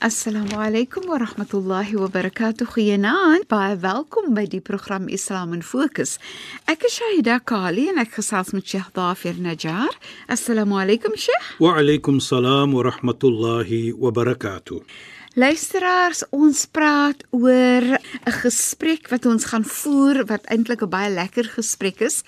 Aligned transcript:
Assalamu 0.00 0.60
alaykum 0.60 1.06
wa 1.08 1.16
rahmatullahi 1.16 1.96
wa 1.96 2.06
barakatuh. 2.06 2.68
Goeienaand. 2.68 3.48
Baie 3.48 3.78
welkom 3.80 4.34
by 4.36 4.44
die 4.44 4.60
program 4.60 5.08
Islam 5.08 5.54
in 5.56 5.62
Fokus. 5.64 6.18
Ek 6.68 6.84
is 6.84 6.98
Shahida 6.98 7.38
Kali 7.40 7.86
en 7.88 7.96
ek 8.02 8.18
gesels 8.18 8.52
met 8.52 8.68
Sheikh 8.68 8.90
Dafir 8.92 9.40
Najjar. 9.40 9.96
Assalamu 10.28 10.76
alaykum 10.76 11.16
Sheikh. 11.16 11.46
Wa 11.64 11.78
alaykum 11.80 12.20
salaam 12.20 12.74
wa 12.76 12.84
rahmatullahi 12.84 13.94
wa 13.96 14.12
barakatuh. 14.12 14.82
Luisteraars, 15.40 16.26
ons 16.28 16.66
praat 16.68 17.24
oor 17.32 17.96
'n 17.96 18.36
gesprek 18.44 19.08
wat 19.08 19.24
ons 19.24 19.48
gaan 19.48 19.64
voer 19.64 20.26
wat 20.28 20.44
eintlik 20.52 20.82
'n 20.82 20.92
baie 20.92 21.08
lekker 21.08 21.56
gesprek 21.56 22.00
is, 22.00 22.22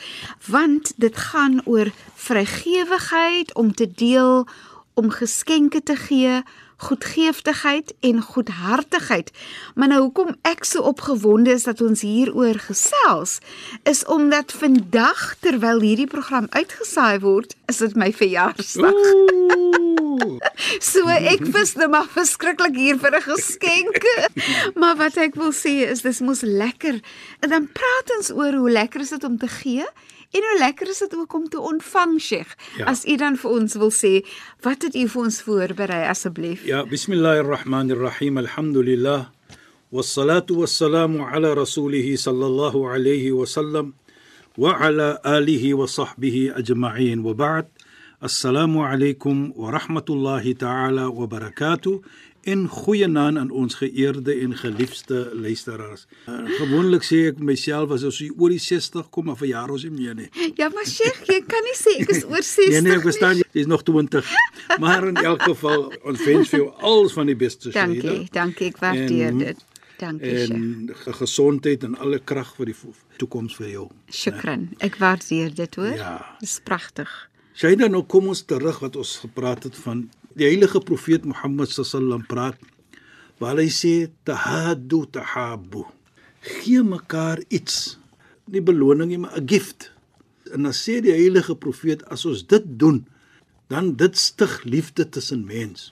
want 0.49 0.95
dit 0.97 1.17
gaan 1.17 1.61
oor 1.67 1.93
vrygewigheid 2.17 3.53
om 3.55 3.75
te 3.75 3.93
deel, 3.93 4.49
om 4.95 5.11
geskenke 5.11 5.83
te 5.83 5.97
gee, 5.97 6.43
goedgeeftigheid 6.79 7.95
en 8.01 8.23
goedhartigheid. 8.23 9.31
Maar 9.75 9.89
nou 9.89 10.01
hoekom 10.07 10.35
ek 10.47 10.65
so 10.65 10.87
opgewonde 10.87 11.51
is 11.51 11.67
dat 11.67 11.81
ons 11.83 12.05
hieroor 12.07 12.59
gesels, 12.63 13.39
is 13.83 14.05
omdat 14.07 14.55
vandag 14.55 15.35
terwyl 15.43 15.83
hierdie 15.83 16.07
program 16.11 16.47
uitgesaai 16.55 17.19
word, 17.25 17.57
is 17.67 17.83
dit 17.83 17.99
my 17.99 18.13
verjaarsdag. 18.15 19.03
So 20.83 21.07
ek 21.09 21.45
vis 21.55 21.75
nou 21.79 21.87
maar 21.93 22.09
verskriklik 22.11 22.75
hier 22.77 22.99
vir 22.99 23.15
'n 23.17 23.23
geskenk. 23.23 24.03
Maar 24.81 24.97
wat 24.99 25.17
ek 25.17 25.35
wil 25.39 25.53
sê 25.53 25.87
is 25.87 26.03
dis 26.03 26.21
mos 26.21 26.43
lekker. 26.43 27.01
En 27.41 27.49
dan 27.49 27.69
praat 27.73 28.17
ons 28.19 28.31
oor 28.35 28.53
hoe 28.53 28.71
lekker 28.71 29.01
is 29.01 29.15
dit 29.15 29.25
om 29.25 29.39
te 29.39 29.49
gee 29.49 29.87
En 30.31 30.45
hoe 30.45 30.59
lekker 30.59 30.89
is 30.89 30.99
dit 30.99 31.15
ook 31.17 31.35
om 31.35 31.49
te 31.49 31.61
ontvang, 31.61 32.21
Sheikh. 32.21 32.53
Ja. 32.77 32.85
As 32.85 33.05
u 33.09 33.17
dan 33.17 33.37
vir 33.41 33.51
ons 33.51 33.75
wil 33.81 33.91
sê, 33.91 34.13
wat 34.61 34.85
het 34.85 34.95
u 34.95 35.07
vir 35.09 35.23
ons 35.23 35.41
voorberei 35.43 36.03
asseblief? 36.09 36.67
Ja, 36.69 36.83
bismillahirrahmanirrahim. 36.85 38.37
Alhamdulillah. 38.45 39.31
Wassalatu 39.89 40.61
wassalamu 40.61 41.25
ala 41.25 41.55
rasulih 41.57 42.05
sallallahu 42.13 42.85
alayhi 42.93 43.33
wa 43.33 43.49
sallam 43.49 43.95
wa 44.57 44.77
ala 44.77 45.17
alihi 45.25 45.73
wa 45.73 45.89
sahbihi 45.89 46.53
ajma'in. 46.61 47.25
Wa 47.25 47.33
ba'd. 47.33 47.73
Assalamu 48.21 48.83
alaykum 48.83 49.53
wa 49.55 49.71
rahmatullahi 49.71 50.59
ta'ala 50.59 51.09
wa 51.09 51.27
barakatuh 51.29 52.03
en 52.51 52.67
goeie 52.67 53.07
naam 53.07 53.37
aan 53.39 53.51
ons 53.55 53.77
geëerde 53.79 54.35
en 54.43 54.57
geliefde 54.59 55.31
luisteraars. 55.39 56.09
Uh, 56.27 56.41
gewoonlik 56.59 57.07
sê 57.07 57.21
ek 57.29 57.39
myself 57.39 57.95
as 57.95 58.03
ons 58.09 58.19
oor 58.33 58.51
die 58.51 58.59
60 58.59 59.07
kom 59.15 59.31
of 59.31 59.45
'n 59.47 59.53
jaar 59.53 59.71
ons 59.71 59.85
nie 59.87 59.95
meer 59.95 60.19
nie. 60.19 60.27
Ja, 60.59 60.67
maar 60.75 60.83
Sheikh, 60.83 61.31
jy 61.31 61.45
kan 61.47 61.63
nie 61.63 61.77
sê 61.79 61.95
ek 62.03 62.11
is 62.11 62.25
oor 62.25 62.43
60 62.43 62.71
nee, 62.75 62.81
nee, 62.89 62.97
ek 62.99 63.07
verstaan 63.07 63.39
jy, 63.39 63.47
jy's 63.55 63.71
nog 63.71 63.87
20. 63.87 64.35
Maar 64.83 65.09
in 65.13 65.23
elk 65.23 65.43
geval, 65.53 65.87
ons 66.03 66.25
wens 66.25 66.51
vir 66.51 66.59
jou 66.59 66.75
alles 66.83 67.15
van 67.15 67.27
die 67.31 67.39
beste, 67.39 67.71
Shahida. 67.71 68.03
Dankie, 68.03 68.29
dankie, 68.33 68.67
ek 68.75 68.83
waardeer 68.83 69.39
dit. 69.47 69.65
Dankie, 70.03 70.37
Sheikh. 70.43 70.59
En 71.07 71.15
gesondheid 71.23 71.87
en 71.87 71.95
alle 72.03 72.19
krag 72.19 72.51
vir 72.59 72.75
die 72.75 72.79
toekoms 73.23 73.55
vir 73.63 73.71
jou. 73.77 73.89
Shukran. 74.11 74.73
Ek 74.83 74.99
waardeer 74.99 75.55
dit, 75.55 75.75
hoor. 75.79 75.95
Ja. 75.95 76.19
Dis 76.43 76.59
pragtig. 76.67 77.28
Shahida, 77.59 77.89
nou 77.91 78.05
kom 78.07 78.29
ons 78.31 78.45
terug 78.47 78.77
wat 78.85 78.95
ons 79.01 79.17
gepraat 79.19 79.65
het 79.67 79.75
van 79.83 80.05
die 80.39 80.47
heilige 80.47 80.79
profeet 80.79 81.25
Mohammed 81.27 81.73
sallam 81.75 82.23
praat 82.31 82.61
waar 83.43 83.59
hy 83.59 83.67
sê 83.75 83.91
tahaddu 84.29 85.01
tahabbu 85.11 85.83
gee 86.47 86.85
mekaar 86.87 87.43
iets. 87.51 87.97
Nie 88.47 88.63
beloning 88.63 89.11
nie 89.11 89.19
maar 89.19 89.35
'n 89.35 89.49
gift. 89.51 89.91
En 90.55 90.63
dan 90.63 90.73
sê 90.73 91.03
die 91.03 91.11
heilige 91.11 91.57
profeet 91.57 92.05
as 92.07 92.25
ons 92.25 92.47
dit 92.47 92.63
doen 92.79 93.07
dan 93.67 93.97
dit 93.97 94.15
stig 94.17 94.63
liefde 94.63 95.09
tussen 95.09 95.45
mens. 95.45 95.91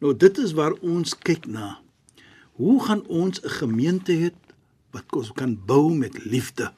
Nou 0.00 0.12
dit 0.12 0.38
is 0.38 0.52
waar 0.52 0.76
ons 0.84 1.16
kyk 1.16 1.46
na. 1.46 1.80
Hoe 2.60 2.84
gaan 2.84 3.06
ons 3.06 3.40
'n 3.40 3.48
gemeente 3.48 4.12
hê 4.12 4.30
wat 4.92 5.08
ons 5.16 5.32
kan 5.32 5.56
bou 5.66 5.94
met 5.94 6.24
liefde 6.24 6.68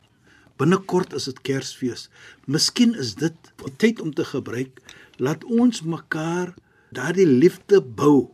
binnekort 0.61 1.17
is 1.19 1.29
dit 1.31 1.45
kersfees 1.51 2.09
miskien 2.47 2.95
is 3.05 3.15
dit 3.21 3.55
tyd 3.83 4.01
om 4.05 4.13
te 4.15 4.27
gebruik 4.35 4.83
laat 5.21 5.45
ons 5.45 5.83
mekaar 5.83 6.55
daardie 6.95 7.29
liefde 7.29 7.81
bou 7.81 8.31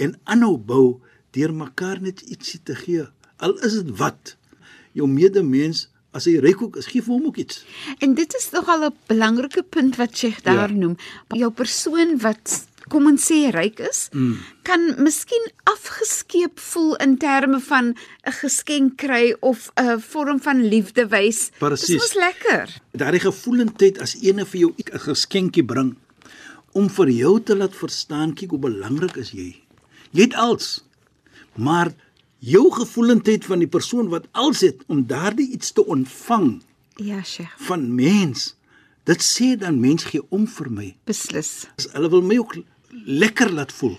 en 0.00 0.16
aanhou 0.24 0.56
bou 0.56 0.84
deur 1.36 1.52
mekaar 1.54 2.00
net 2.02 2.22
ietsie 2.26 2.60
te 2.64 2.74
gee. 2.74 3.06
Al 3.44 3.56
is 3.66 3.78
dit 3.80 3.90
wat 4.00 4.36
jou 4.96 5.06
medemens 5.10 5.86
as 6.16 6.26
hy 6.26 6.40
ryk 6.42 6.62
ook 6.64 6.78
is, 6.80 6.88
gee 6.90 7.04
vir 7.06 7.14
hom 7.14 7.28
ook 7.28 7.38
iets. 7.38 7.60
En 8.02 8.16
dit 8.18 8.34
is 8.34 8.48
nogal 8.50 8.88
'n 8.88 8.94
belangrike 9.06 9.62
punt 9.62 9.96
wat 9.96 10.16
Sheikh 10.16 10.42
daar 10.42 10.72
ja. 10.72 10.80
noem. 10.82 10.96
Jou 11.28 11.50
persoon 11.52 12.18
wat 12.18 12.66
kom 12.90 13.06
ons 13.10 13.26
sê 13.30 13.40
ryk 13.54 13.80
is, 13.86 14.08
mm. 14.12 14.36
kan 14.66 14.86
miskien 14.98 15.46
afgeskeep 15.70 16.60
voel 16.72 16.96
in 17.04 17.16
terme 17.22 17.60
van 17.70 17.94
'n 17.94 18.36
geskenk 18.42 18.98
kry 18.98 19.34
of 19.40 19.70
'n 19.78 20.00
vorm 20.00 20.40
van 20.40 20.66
liefde 20.66 21.06
wys. 21.08 21.50
Dit 21.58 21.88
is 21.88 22.14
lekker. 22.14 22.68
Daardie 22.92 23.24
gevoelendheid 23.30 24.00
as 24.00 24.16
ene 24.20 24.44
vir 24.44 24.60
jou 24.60 24.72
'n 24.76 24.98
geskenkie 24.98 25.64
bring 25.64 25.96
om 26.72 26.88
vir 26.88 27.08
jou 27.08 27.40
te 27.42 27.56
laat 27.56 27.74
verstaan 27.74 28.34
kyk 28.34 28.50
hoe 28.50 28.58
belangrik 28.58 29.16
is 29.16 29.30
jy. 29.30 29.62
Jy 30.12 30.22
het 30.22 30.34
als 30.34 30.84
maar 31.54 31.92
jou 32.38 32.70
gevoelendheid 32.72 33.44
van 33.44 33.58
die 33.58 33.68
persoon 33.68 34.08
wat 34.08 34.26
als 34.32 34.60
het 34.60 34.84
om 34.86 35.06
daardie 35.06 35.50
iets 35.50 35.72
te 35.72 35.84
ontvang. 35.86 36.62
Ja, 36.96 37.22
Sheikh. 37.22 37.54
Van 37.58 37.94
mens. 37.94 38.54
Dit 39.04 39.22
sê 39.24 39.56
dan 39.58 39.80
mens 39.80 40.04
gee 40.04 40.22
om 40.28 40.46
vir 40.46 40.70
my. 40.70 40.88
Beslis. 41.04 41.66
Hulle 41.92 42.10
wil 42.12 42.22
my 42.22 42.38
ook 42.38 42.56
lekker 42.92 43.52
laat 43.52 43.72
voel. 43.72 43.98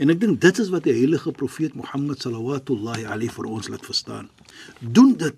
En 0.00 0.10
ek 0.10 0.20
dink 0.20 0.40
dit 0.40 0.58
is 0.58 0.70
wat 0.72 0.84
die 0.84 0.96
heilige 0.96 1.32
profeet 1.32 1.74
Mohammed 1.76 2.22
sallallahu 2.24 3.04
alayhi 3.04 3.28
vir 3.28 3.46
ons 3.46 3.68
laat 3.68 3.84
verstaan. 3.84 4.30
Doen 4.80 5.16
dit 5.16 5.36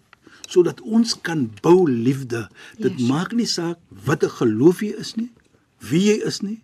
sodat 0.49 0.81
ons 0.81 1.15
kan 1.25 1.47
bou 1.63 1.91
liefde. 1.91 2.49
Dit 2.79 2.99
yes. 2.99 3.09
maak 3.09 3.33
nie 3.33 3.49
saak 3.49 3.79
wat 4.07 4.23
'n 4.23 4.37
geloof 4.39 4.83
jy 4.83 4.95
is 4.99 5.17
nie, 5.17 5.31
wie 5.79 6.13
jy 6.13 6.19
is 6.27 6.43
nie, 6.43 6.63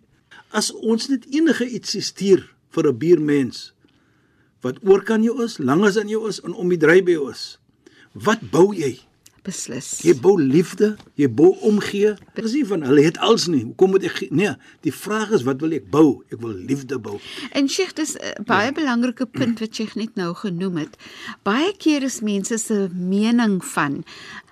as 0.51 0.71
ons 0.71 1.09
net 1.09 1.25
enige 1.29 1.65
ietsie 1.65 2.01
stuur 2.01 2.47
vir 2.71 2.87
'n 2.87 2.97
buurmens 2.97 3.73
wat 4.61 4.79
oor 4.83 5.03
kan 5.03 5.23
jou 5.23 5.43
is, 5.43 5.57
langs 5.57 5.97
aan 5.97 6.09
jou 6.09 6.27
is 6.27 6.41
en 6.43 6.53
om 6.53 6.69
die 6.69 6.77
dry 6.77 7.01
by 7.03 7.11
jou 7.11 7.31
is. 7.31 7.59
Wat 8.13 8.41
bou 8.51 8.73
jy? 8.75 8.99
Beslis. 9.45 9.99
Jy 10.03 10.15
bou 10.19 10.35
liefde, 10.41 10.95
jy 11.19 11.29
bou 11.31 11.53
omgee. 11.67 12.15
Dit 12.35 12.45
is 12.45 12.55
nie 12.57 12.65
van 12.67 12.83
hulle 12.87 13.03
het 13.05 13.19
als 13.23 13.47
nie. 13.51 13.63
Hoekom 13.67 13.93
moet 13.95 14.07
ek 14.09 14.21
nee, 14.35 14.51
die 14.85 14.93
vraag 14.93 15.31
is 15.37 15.45
wat 15.47 15.61
wil 15.63 15.75
ek 15.77 15.87
bou? 15.91 16.21
Ek 16.33 16.41
wil 16.43 16.53
liefde 16.53 16.99
bou. 16.99 17.17
En 17.55 17.69
Sheikh, 17.69 17.93
dis 17.95 18.15
'n 18.15 18.43
baie 18.45 18.71
ja. 18.71 18.75
belangrike 18.75 19.25
punt 19.25 19.59
wat 19.59 19.75
Sheikh 19.75 19.95
net 19.95 20.15
nou 20.15 20.33
genoem 20.33 20.77
het. 20.77 20.97
Baie 21.43 21.73
keer 21.77 22.03
is 22.03 22.19
mense 22.21 22.57
se 22.57 22.89
mening 22.93 23.63
van 23.65 24.03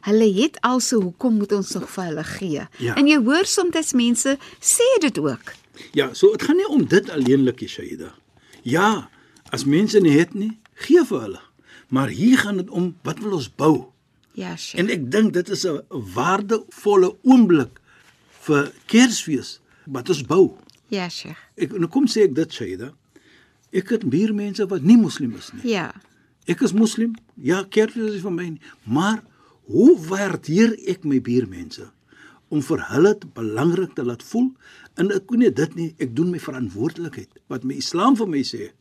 hulle 0.07 0.33
het 0.33 0.57
also 0.61 1.01
hoekom 1.01 1.37
moet 1.37 1.51
ons 1.51 1.73
nog 1.75 1.89
vir 1.89 2.03
hulle 2.03 2.23
gee? 2.23 2.67
Ja. 2.79 2.95
En 2.95 3.07
jy 3.07 3.17
hoor 3.23 3.45
soms 3.45 3.93
mense 3.93 4.37
sê 4.59 4.87
dit 5.01 5.19
ook. 5.19 5.53
Ja, 5.93 6.13
so 6.13 6.31
dit 6.31 6.43
gaan 6.43 6.55
nie 6.55 6.67
om 6.67 6.85
dit 6.87 7.09
alleenlik, 7.09 7.61
Shaida. 7.67 8.13
Ja, 8.63 9.09
as 9.49 9.65
mense 9.65 9.99
nie 9.99 10.15
het 10.17 10.33
nie, 10.33 10.57
gee 10.73 11.03
vir 11.05 11.21
hulle. 11.21 11.41
Maar 11.87 12.07
hier 12.07 12.37
gaan 12.37 12.57
dit 12.57 12.69
om 12.69 12.95
wat 13.03 13.19
wil 13.19 13.37
ons 13.39 13.49
bou? 13.55 13.91
Ja, 14.37 14.53
Sheikh. 14.55 14.83
En 14.83 14.91
ek 14.93 15.07
dink 15.11 15.33
dit 15.33 15.49
is 15.49 15.65
'n 15.65 15.81
waardevolle 15.89 17.15
oomblik 17.23 17.81
vir 18.45 18.71
Kersfees 18.85 19.59
wat 19.85 20.09
ons 20.09 20.23
bou. 20.23 20.57
Ja, 20.93 21.09
Sheikh. 21.09 21.39
Ek 21.57 21.71
nou 21.71 21.89
kom 21.89 22.05
sê 22.07 22.29
ek 22.29 22.35
dit, 22.35 22.53
Shaida. 22.53 22.93
Ek 23.71 23.89
het 23.89 24.09
baie 24.09 24.33
mense 24.33 24.65
wat 24.67 24.81
nie 24.81 24.97
moslim 24.97 25.35
is 25.35 25.51
nie. 25.53 25.71
Ja. 25.71 25.93
Ek 26.45 26.61
is 26.61 26.73
moslim. 26.73 27.15
Ja, 27.35 27.63
Kersfees 27.63 28.13
is 28.13 28.21
vir 28.21 28.31
my 28.31 28.49
nie. 28.49 28.61
Maar 28.83 29.23
hoe 29.65 29.97
waardeer 29.97 30.77
ek 30.87 31.03
my 31.03 31.19
buurmense? 31.21 31.91
om 32.53 32.63
vir 32.63 32.83
hulle 32.91 33.13
belangrik 33.35 33.95
te 33.95 34.05
laat 34.07 34.23
voel 34.23 34.51
en 34.99 35.11
ek 35.11 35.25
kon 35.29 35.41
nie 35.43 35.51
dit 35.51 35.75
nie 35.75 35.87
ek 36.03 36.13
doen 36.15 36.31
my 36.31 36.39
verantwoordelikheid 36.39 37.41
wat 37.51 37.65
my 37.67 37.77
Islam 37.81 38.15
vir 38.19 38.29
my 38.31 38.43
sê 38.47 38.71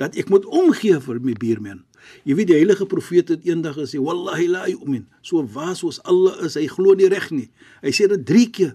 dat 0.00 0.16
ek 0.20 0.30
moet 0.32 0.44
omgee 0.60 0.98
vir 1.06 1.20
my 1.24 1.34
buurman 1.40 1.82
Jy 2.24 2.34
weet 2.38 2.50
die 2.50 2.58
heilige 2.58 2.86
profeet 2.86 3.30
het 3.32 3.46
eendag 3.46 3.76
gesê 3.78 4.00
wallahi 4.02 4.48
la 4.50 4.66
yu'min. 4.68 5.06
So 5.22 5.44
waar 5.54 5.76
soos 5.76 6.00
Allah 6.08 6.36
is, 6.46 6.56
hy 6.58 6.66
glo 6.70 6.94
nie 6.98 7.08
reg 7.12 7.30
nie. 7.34 7.48
Hy 7.82 7.92
sê 7.94 8.08
dit 8.10 8.26
3 8.26 8.50
keer. 8.50 8.74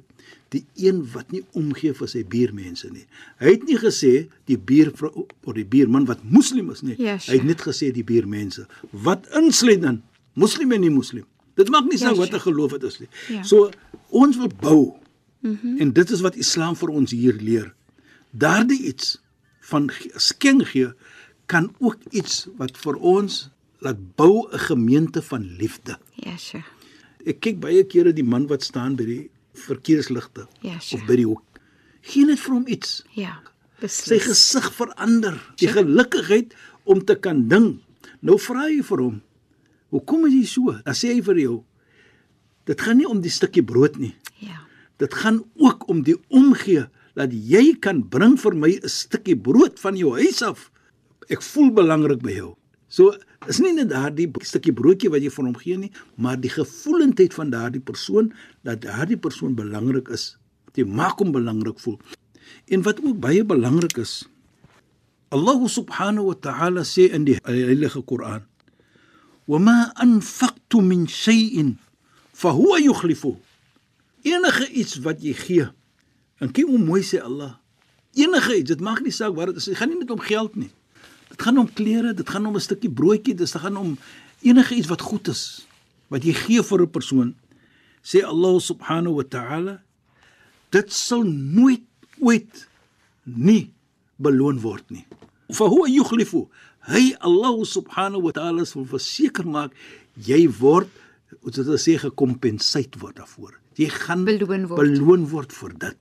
Die 0.54 0.64
een 0.78 1.02
wat 1.14 1.32
nie 1.34 1.42
omgee 1.58 1.96
vir 1.98 2.10
sy 2.10 2.22
buurmense 2.30 2.90
nie. 2.94 3.06
Hy 3.42 3.56
het 3.56 3.64
nie 3.66 3.78
gesê 3.82 4.14
die 4.50 4.58
buurvrou 4.58 5.26
of 5.26 5.54
die 5.58 5.66
buurman 5.66 6.06
wat 6.10 6.22
moslim 6.24 6.70
is 6.74 6.84
nie. 6.86 6.96
Sure. 7.00 7.18
Hy 7.26 7.40
het 7.40 7.48
net 7.50 7.64
gesê 7.66 7.90
die 7.94 8.06
buurmense. 8.06 8.68
Wat 8.92 9.26
insluit 9.40 9.82
dan 9.82 10.04
moslim 10.38 10.76
en 10.78 10.86
nie 10.86 10.94
moslim? 10.94 11.26
Dit 11.58 11.72
maak 11.74 11.90
nie 11.90 11.98
saak 11.98 12.18
wat 12.22 12.30
sure. 12.30 12.38
'n 12.38 12.46
geloof 12.48 12.78
dit 12.78 12.84
is 12.84 13.00
nie. 13.00 13.10
Ja. 13.30 13.44
So 13.44 13.72
ons 14.10 14.38
wil 14.38 14.52
bou. 14.62 14.94
Mm 15.42 15.58
-hmm. 15.62 15.78
En 15.80 15.94
dit 15.94 16.10
is 16.10 16.22
wat 16.22 16.36
Islam 16.36 16.76
vir 16.76 16.90
ons 16.90 17.12
hier 17.12 17.36
leer. 17.42 17.74
Daardie 18.32 18.82
iets 18.84 19.22
van 19.60 19.90
skenk 20.16 20.68
gee 20.68 20.94
kan 21.54 21.70
ook 21.80 22.00
iets 22.12 22.48
wat 22.58 22.78
vir 22.82 22.96
ons 22.98 23.50
laat 23.86 24.00
bou 24.18 24.48
'n 24.50 24.60
gemeente 24.60 25.22
van 25.22 25.44
liefde. 25.60 25.98
Ja, 26.16 26.38
sure. 26.38 26.64
Ek 27.26 27.40
kyk 27.40 27.60
baie 27.60 27.84
kere 27.84 28.14
die 28.14 28.24
man 28.24 28.48
wat 28.48 28.64
staan 28.64 28.96
by 28.96 29.06
die 29.06 29.30
verkeersligte 29.54 30.48
Ja, 30.62 30.80
sure. 30.80 31.02
of 31.02 31.08
by 31.08 31.16
die 31.16 31.26
hoek. 31.26 31.44
Gee 32.02 32.26
net 32.26 32.40
vir 32.40 32.54
hom 32.54 32.66
iets. 32.68 33.04
Ja. 33.16 33.40
Sy 33.80 33.86
Beslis. 33.86 34.24
gesig 34.26 34.74
verander. 34.74 35.54
Die 35.58 35.68
gelukkigheid 35.68 36.54
om 36.86 37.04
te 37.06 37.16
kan 37.16 37.48
ding. 37.48 37.80
Nou 38.22 38.38
vra 38.40 38.68
jy 38.70 38.82
vir 38.84 38.98
hom, 38.98 39.22
"Hoekom 39.92 40.26
is 40.26 40.34
jy 40.34 40.46
so?" 40.46 40.72
Dan 40.84 40.94
sê 40.94 41.14
hy 41.14 41.22
vir 41.22 41.36
jou, 41.40 41.64
"Dit 42.66 42.82
gaan 42.82 42.98
nie 42.98 43.06
om 43.08 43.22
die 43.22 43.30
stukkie 43.30 43.64
brood 43.64 43.98
nie. 43.98 44.16
Ja. 44.40 44.60
Dit 44.98 45.14
gaan 45.14 45.44
ook 45.58 45.88
om 45.90 46.02
die 46.04 46.16
omgee 46.30 46.88
dat 47.16 47.30
jy 47.32 47.76
kan 47.80 48.10
bring 48.10 48.38
vir 48.40 48.56
my 48.56 48.80
'n 48.84 48.90
stukkie 48.90 49.36
brood 49.36 49.80
van 49.80 49.96
jou 49.98 50.14
huis 50.16 50.42
af. 50.42 50.72
Ek 51.30 51.42
voel 51.42 51.72
belangrik 51.72 52.22
by 52.22 52.36
jou." 52.38 52.54
So 52.94 53.16
is 53.50 53.58
nie 53.58 53.74
net 53.74 53.90
daardie 53.90 54.28
stukkie 54.46 54.74
broodjie 54.76 55.10
wat 55.10 55.24
jy 55.26 55.32
vir 55.34 55.46
hom 55.48 55.56
gee 55.58 55.78
nie, 55.82 55.92
maar 56.16 56.38
die 56.38 56.52
gevoelendheid 56.54 57.34
van 57.34 57.50
daardie 57.50 57.82
persoon 57.82 58.30
dat 58.62 58.84
daardie 58.86 59.18
persoon 59.18 59.56
belangrik 59.58 60.12
is. 60.14 60.36
Jy 60.78 60.86
maak 60.86 61.18
hom 61.22 61.32
belangrik 61.34 61.80
voel. 61.82 61.98
En 62.70 62.86
wat 62.86 63.02
ook 63.02 63.18
baie 63.24 63.42
belangrik 63.42 63.98
is, 63.98 64.24
Allah 65.34 65.58
subhanahu 65.66 66.30
wa 66.30 66.38
ta'ala 66.38 66.86
sê 66.86 67.10
in 67.10 67.26
die 67.26 67.40
heilige 67.42 68.04
Koran: 68.06 68.46
"Wama 69.50 69.90
anfaqtu 69.98 70.82
min 70.86 71.08
shay'in 71.10 71.80
fahuwa 72.34 72.78
yukhlifu." 72.78 73.40
Enige 74.22 74.70
iets 74.70 75.02
wat 75.02 75.26
jy 75.26 75.34
gee. 75.34 75.66
En 76.38 76.54
kyk 76.54 76.70
hoe 76.70 76.78
mooi 76.78 77.02
sê 77.02 77.20
Allah. 77.20 77.58
Enige 78.14 78.54
iets, 78.62 78.70
dit 78.70 78.80
maak 78.80 79.02
nie 79.02 79.12
saak 79.12 79.34
wat 79.36 79.50
dit 79.50 79.58
is. 79.58 79.74
Gaan 79.74 79.90
nie 79.90 79.98
net 79.98 80.14
om 80.14 80.22
geld 80.22 80.56
nie. 80.56 80.70
Dit 81.34 81.42
gaan 81.42 81.58
om 81.58 81.70
klere, 81.70 82.14
dit 82.14 82.30
gaan 82.30 82.46
om 82.46 82.56
'n 82.56 82.62
stukkie 82.62 82.92
broodjie, 82.92 83.36
dit 83.36 83.50
gaan 83.50 83.78
om 83.78 83.98
enige 84.42 84.76
iets 84.76 84.88
wat 84.88 85.02
goed 85.02 85.28
is 85.28 85.66
wat 86.14 86.24
jy 86.24 86.34
gee 86.34 86.62
vir 86.62 86.82
'n 86.82 86.90
persoon. 86.90 87.36
Sê 88.04 88.22
Allah 88.22 88.60
subhanahu 88.60 89.16
wa 89.16 89.24
ta'ala, 89.24 89.82
dit 90.70 90.94
sal 90.94 91.24
nooit 91.24 91.84
ooit 92.20 92.68
nie 93.24 93.72
beloon 94.18 94.60
word 94.60 94.84
nie. 94.92 95.06
Fa 95.50 95.66
huwa 95.66 95.88
yukhlifu. 95.88 96.48
Hy 96.86 97.16
Allah 97.20 97.66
subhanahu 97.66 98.28
wa 98.28 98.32
ta'ala 98.32 98.66
sal 98.66 98.86
verseker 98.86 99.48
maak 99.48 99.72
jy 100.20 100.48
word 100.60 100.90
wat 101.42 101.56
dit 101.56 101.68
sê 101.80 101.98
gekompenseer 101.98 103.00
word 103.00 103.16
daarvoor. 103.16 103.56
Jy 103.76 103.90
gaan 103.90 104.26
Beloon 104.26 104.68
word. 104.68 104.80
beloon 104.80 105.30
word 105.30 105.52
vir 105.52 105.74
dit. 105.80 105.98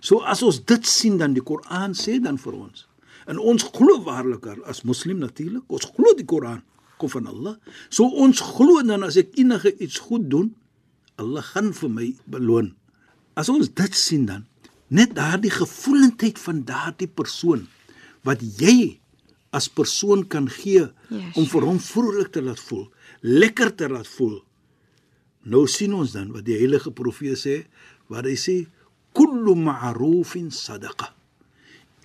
So 0.00 0.20
as 0.20 0.42
ons 0.42 0.60
dit 0.60 0.86
sien 0.86 1.16
dan 1.18 1.32
die 1.32 1.42
Koran 1.42 1.94
sê 1.94 2.20
dan 2.20 2.36
vir 2.36 2.52
ons. 2.52 2.87
En 3.28 3.38
ons 3.38 3.64
glo 3.74 4.00
waarlik 4.06 4.46
as 4.64 4.84
moslim 4.88 5.20
natuurlik, 5.20 5.66
ons 5.68 5.88
glo 5.94 6.14
die 6.16 6.26
Koran 6.28 6.62
kom 6.98 7.10
van 7.12 7.28
Allah. 7.30 7.56
So 7.92 8.08
ons 8.08 8.40
glo 8.42 8.82
dan 8.82 9.04
as 9.06 9.18
ek 9.20 9.36
enige 9.38 9.74
iets 9.78 10.00
goed 10.08 10.26
doen, 10.32 10.54
Allah 11.18 11.44
gaan 11.44 11.72
vir 11.74 11.90
my 11.92 12.08
beloon. 12.30 12.72
As 13.38 13.50
ons 13.52 13.70
dit 13.70 13.98
sien 13.98 14.24
dan, 14.26 14.46
net 14.88 15.14
daardie 15.18 15.52
gevoelendheid 15.52 16.38
van 16.40 16.62
daardie 16.66 17.10
persoon 17.10 17.66
wat 18.26 18.42
jy 18.58 18.98
as 19.54 19.68
persoon 19.68 20.24
kan 20.28 20.48
gee 20.52 20.86
Ja, 21.08 21.20
om 21.40 21.46
vir 21.48 21.64
hom 21.64 21.78
vrolik 21.80 22.32
te 22.34 22.42
laat 22.44 22.60
voel, 22.60 22.88
lekker 23.24 23.72
te 23.76 23.88
laat 23.88 24.08
voel. 24.18 24.40
Nou 25.48 25.64
sien 25.70 25.94
ons 25.96 26.12
dan 26.12 26.32
wat 26.34 26.44
die 26.48 26.58
heilige 26.58 26.92
profeet 26.92 27.40
sê, 27.40 27.54
wat 28.12 28.28
hy 28.28 28.34
sê 28.36 28.56
kullu 29.16 29.54
ma'rufin 29.56 30.50
sadaqa. 30.52 31.14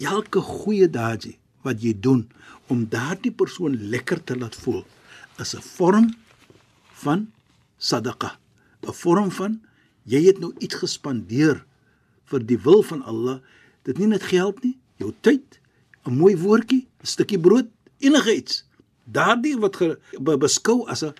Elke 0.01 0.41
goeie 0.41 0.89
daadjie 0.89 1.37
wat 1.63 1.81
jy 1.83 1.93
doen 1.93 2.25
om 2.71 2.87
daardie 2.89 3.31
persoon 3.31 3.75
lekker 3.91 4.23
te 4.23 4.35
laat 4.37 4.55
voel, 4.55 4.83
is 5.39 5.55
'n 5.55 5.61
vorm 5.61 6.13
van 7.03 7.31
sadaqa. 7.77 8.37
'n 8.81 8.93
Vorm 8.93 9.31
van 9.31 9.61
jy 10.05 10.23
het 10.25 10.39
nou 10.39 10.53
iets 10.59 10.75
gespandeer 10.75 11.63
vir 12.25 12.45
die 12.45 12.57
wil 12.57 12.83
van 12.83 13.03
Allah. 13.03 13.39
Dit 13.83 13.97
nie 13.97 14.07
net 14.07 14.23
geld 14.23 14.63
nie, 14.63 14.77
jou 14.97 15.13
tyd, 15.21 15.59
'n 16.05 16.17
mooi 16.17 16.35
woordjie, 16.35 16.87
'n 17.01 17.05
stukkie 17.05 17.39
brood, 17.39 17.67
enige 17.99 18.35
iets. 18.35 18.65
Daardie 19.05 19.57
wat 19.59 19.75
ge, 19.75 19.99
be, 20.19 20.37
beskou 20.37 20.87
as 20.87 21.03
'n 21.03 21.13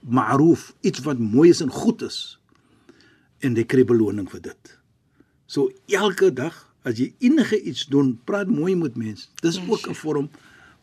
ma'ruf, 0.00 0.74
iets 0.80 1.00
wat 1.00 1.18
mooi 1.18 1.50
is 1.50 1.60
en 1.60 1.70
goed 1.70 2.02
is. 2.02 2.38
En 3.40 3.54
jy 3.54 3.64
kry 3.64 3.84
beloning 3.84 4.30
vir 4.30 4.40
dit. 4.40 4.78
So 5.46 5.70
elke 5.86 6.32
dag 6.32 6.67
as 6.82 6.98
jy 6.98 7.12
enige 7.18 7.62
iets 7.62 7.86
doen, 7.86 8.18
praat 8.24 8.46
mooi 8.48 8.76
met 8.76 8.96
mense. 8.96 9.26
Dis 9.40 9.56
Ja, 9.56 9.62
ook. 9.68 9.88
'n 9.88 9.94
vorm 9.94 10.30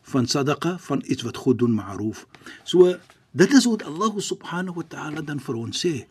van 0.02 0.26
sadaqa, 0.26 0.78
van 0.78 1.02
iets 1.06 1.22
wat 1.22 1.36
goed 1.36 1.58
doen, 1.58 1.74
ma'ruf. 1.74 2.26
So 2.64 2.96
dit 3.32 3.52
is 3.52 3.64
wat 3.64 3.82
Allah 3.84 4.12
subhanahu 4.18 4.74
wa 4.76 4.82
ta'ala 4.88 5.20
dan 5.20 5.40
vir 5.40 5.54
ons 5.54 5.86
sê. 5.86 6.06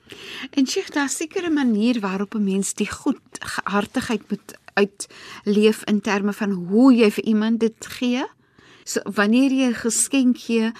En 0.52 0.68
Sheikh, 0.68 0.90
daar 0.92 1.10
seker 1.10 1.44
'n 1.50 1.54
manier 1.54 2.00
waarop 2.00 2.36
'n 2.36 2.44
mens 2.44 2.74
die 2.74 2.90
goedhartigheid 2.92 4.30
moet 4.30 4.54
uitleef 4.74 5.84
in 5.84 6.02
terme 6.02 6.34
van 6.34 6.52
hoe 6.52 6.94
jy 6.94 7.12
vir 7.12 7.24
iemand 7.24 7.60
dit 7.60 7.86
gee. 7.86 8.26
So 8.84 9.00
wanneer 9.04 9.52
jy 9.52 9.68
'n 9.70 9.74
geskenk 9.74 10.38
gee, 10.38 10.72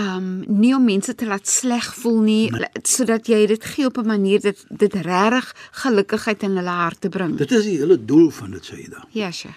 um 0.00 0.44
nie 0.60 0.74
om 0.76 0.84
mense 0.84 1.14
te 1.14 1.26
laat 1.26 1.48
sleg 1.48 1.86
voel 2.00 2.20
nie, 2.20 2.50
nee. 2.52 2.68
sodat 2.82 3.28
jy 3.28 3.46
dit 3.46 3.64
gee 3.64 3.86
op 3.86 3.98
'n 3.98 4.06
manier 4.06 4.40
dat 4.40 4.64
dit 4.68 4.94
regtig 4.94 5.54
gelukigheid 5.82 6.42
in 6.42 6.56
hulle 6.56 6.76
harte 6.84 7.08
bring. 7.08 7.36
Dit 7.36 7.52
is 7.52 7.64
die 7.64 7.78
hele 7.78 8.04
doel 8.04 8.30
van 8.30 8.50
dit, 8.50 8.64
Saida. 8.64 9.06
Ja, 9.10 9.30
Sheikh. 9.30 9.56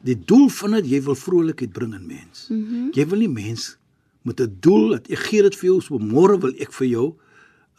Die 0.00 0.24
doel 0.24 0.48
van 0.48 0.70
dit 0.70 0.86
jy 0.86 1.02
wil 1.02 1.14
vrolikheid 1.14 1.72
bring 1.72 1.94
in 1.94 2.06
mens. 2.06 2.46
Mm 2.48 2.66
-hmm. 2.68 2.88
Jy 2.92 3.06
wil 3.06 3.18
nie 3.18 3.28
mens 3.28 3.76
met 4.22 4.40
'n 4.40 4.56
doel 4.60 4.88
dat 4.88 5.06
ek 5.08 5.18
gee 5.18 5.42
dit 5.42 5.56
vir 5.56 5.68
jou, 5.68 5.80
so 5.80 5.98
môre 5.98 6.38
wil 6.38 6.54
ek 6.58 6.72
vir 6.72 6.86
jou 6.86 7.14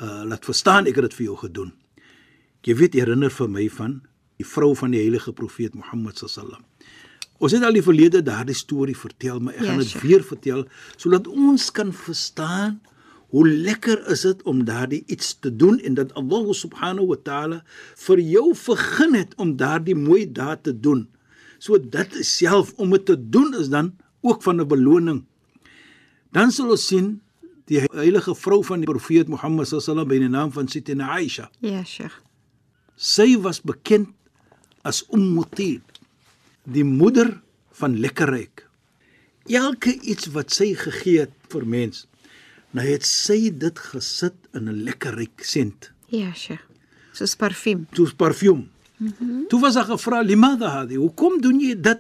uh 0.02 0.24
laat 0.24 0.46
verstaan 0.46 0.86
ek 0.86 0.96
het 0.96 1.04
dit 1.04 1.14
vir 1.14 1.26
jou 1.26 1.38
gedoen. 1.38 1.74
Jy 2.62 2.76
weet 2.76 2.94
herinner 2.94 3.32
vir 3.32 3.50
my 3.50 3.70
van 3.70 4.02
die 4.38 4.46
vrou 4.46 4.76
van 4.76 4.92
die 4.92 5.02
heilige 5.02 5.34
profeet 5.34 5.74
Mohammed 5.74 6.18
sallam. 6.18 6.64
Ons 7.40 7.52
het 7.54 7.64
al 7.64 7.74
die 7.78 7.84
verlede 7.86 8.22
daardie 8.26 8.56
storie 8.56 8.96
vertel, 8.98 9.40
maar 9.40 9.54
ek 9.54 9.62
Ja, 9.62 9.66
gaan 9.68 9.78
dit 9.84 9.88
sure. 9.88 10.08
weer 10.08 10.24
vertel 10.24 10.66
sodat 10.98 11.28
ons 11.28 11.72
kan 11.72 11.94
verstaan 11.94 12.80
hoe 13.30 13.48
lekker 13.48 14.08
is 14.10 14.22
dit 14.22 14.42
om 14.44 14.64
daardie 14.66 15.04
iets 15.08 15.36
te 15.40 15.52
doen 15.56 15.80
en 15.80 15.94
dat 15.94 16.14
Allah 16.14 16.48
subhanahu 16.54 17.08
wa 17.08 17.16
taala 17.24 17.64
vir 17.96 18.20
jou 18.20 18.56
vergun 18.56 19.14
het 19.16 19.36
om 19.38 19.56
daardie 19.58 19.96
mooi 19.96 20.26
daad 20.32 20.64
te 20.64 20.74
doen. 20.80 21.08
So 21.60 21.78
dit 21.78 22.18
self 22.26 22.74
om 22.78 22.90
dit 22.90 23.06
te 23.06 23.18
doen 23.30 23.54
is 23.60 23.70
dan 23.70 23.94
ook 24.22 24.42
van 24.44 24.62
'n 24.62 24.68
beloning. 24.68 25.26
Dan 26.32 26.52
sal 26.52 26.70
ons 26.72 26.88
sien 26.88 27.22
die 27.66 27.80
heilige 27.92 28.36
vrou 28.36 28.64
van 28.64 28.80
die 28.80 28.88
profeet 28.90 29.28
Mohammed 29.28 29.68
sallam 29.68 30.08
by 30.08 30.20
die 30.20 30.30
naam 30.30 30.52
van 30.52 30.68
Sittina 30.68 31.10
Aisha. 31.18 31.50
Ja, 31.60 31.84
Sheikh. 31.84 32.22
Sy 32.96 33.38
was 33.42 33.62
bekend 33.62 34.08
as 34.84 35.04
Umm 35.12 35.44
Tib, 35.56 35.82
die 36.68 36.84
moeder 36.84 37.32
van 37.80 37.98
lekkerryk. 38.04 38.66
Elke 39.48 39.94
iets 40.04 40.28
wat 40.36 40.52
sy 40.52 40.74
gegee 40.76 41.24
het 41.24 41.36
vir 41.54 41.66
mens, 41.66 42.06
nou 42.76 42.84
het 42.86 43.06
sy 43.08 43.50
dit 43.56 43.80
gesit 43.80 44.36
in 44.54 44.68
'n 44.68 44.84
lekkerryk 44.84 45.44
sent, 45.44 45.92
Ja, 46.10 46.32
Sheikh. 46.34 46.64
Soos 47.14 47.36
parfuum. 47.36 47.88
soos 47.94 48.14
parfuum. 48.14 48.70
Mm 48.98 49.14
-hmm. 49.20 49.48
Toe 49.48 49.60
was 49.62 49.76
haar 49.76 49.86
gevra, 49.86 50.22
"Limada 50.22 50.70
hadi? 50.70 50.96
Hoekom 50.96 51.42
doen 51.42 51.60
jy 51.60 51.76
dit?" 51.82 52.00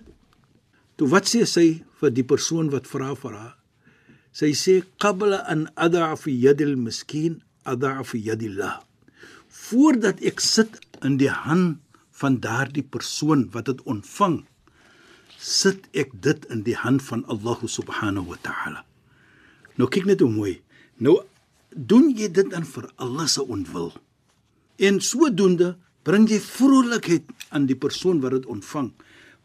Toe 0.95 1.07
wat 1.07 1.25
sê 1.27 1.45
sy 1.45 1.83
vir 1.99 2.11
die 2.11 2.23
persoon 2.23 2.69
wat 2.69 2.87
vra 2.87 3.15
vir 3.15 3.31
haar? 3.31 3.55
Sy 4.31 4.51
sê, 4.53 4.83
"Qabla 4.97 5.43
an 5.47 5.69
ad'a 5.75 6.15
fi 6.15 6.31
yadi 6.31 6.63
al-miskin, 6.63 7.41
ad'a 7.65 8.03
fi 8.03 8.17
yadi 8.17 8.47
Allah." 8.47 8.81
Voordat 9.49 10.21
ek 10.21 10.39
sit 10.39 10.79
in 11.01 11.17
die 11.17 11.29
hand 11.29 11.77
van 12.11 12.39
daardie 12.39 12.83
persoon 12.83 13.49
wat 13.51 13.65
dit 13.65 13.81
ontvang, 13.83 14.45
sit 15.37 15.87
ek 15.93 16.11
dit 16.21 16.45
in 16.49 16.63
die 16.65 16.75
hand 16.75 17.03
van 17.05 17.23
Allah 17.29 17.61
subhanahu 17.61 18.33
wa 18.33 18.37
ta'ala. 18.41 18.83
Nou 19.77 19.87
kyk 19.89 20.09
net 20.09 20.23
hoe 20.25 20.31
mooi. 20.31 20.55
Nou 20.97 21.21
doen 21.69 22.09
jy 22.17 22.29
dit 22.33 22.49
dan 22.49 22.65
vir 22.65 22.89
Allah 22.97 23.27
se 23.29 23.43
ontwil. 23.45 23.93
En 24.81 24.99
sodoende 25.01 25.75
bring 26.07 26.27
jy 26.29 26.39
vrolikheid 26.41 27.29
aan 27.53 27.67
die 27.69 27.77
persoon 27.77 28.21
wat 28.23 28.33
dit 28.37 28.49
ontvang. 28.49 28.91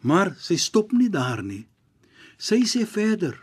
Maar 0.00 0.32
sy 0.40 0.56
stop 0.56 0.92
nie 0.96 1.10
daar 1.12 1.42
nie. 1.44 1.64
Sy 2.38 2.62
sê 2.66 2.86
verder 2.88 3.36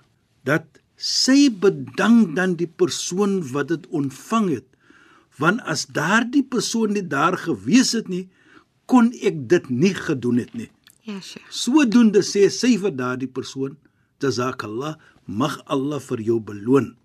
dat 0.48 0.65
sy 1.00 1.48
bedank 1.51 2.36
dan 2.36 2.58
die 2.60 2.68
persoon 2.68 3.39
wat 3.53 3.70
dit 3.72 3.86
ontvang 3.96 4.50
het. 4.58 4.68
Want 5.39 5.63
as 5.63 5.86
daardie 5.96 6.44
persoon 6.44 6.98
nie 6.98 7.06
daar 7.08 7.38
gewees 7.39 7.94
het 7.96 8.10
nie, 8.12 8.25
kon 8.89 9.13
ek 9.24 9.46
dit 9.48 9.70
nie 9.70 9.94
gedoen 9.96 10.41
het 10.41 10.51
nie. 10.58 10.68
Ja, 11.10 11.18
Sheikh. 11.25 11.50
Sodoende 11.50 12.22
sê 12.25 12.46
sy 12.54 12.75
vir 12.82 12.94
daardie 12.94 13.32
persoon, 13.38 13.78
"Jazakallah, 14.22 14.96
mag 15.25 15.56
Allah 15.66 16.00
vir 16.00 16.22
jou 16.22 16.39
beloon." 16.39 16.96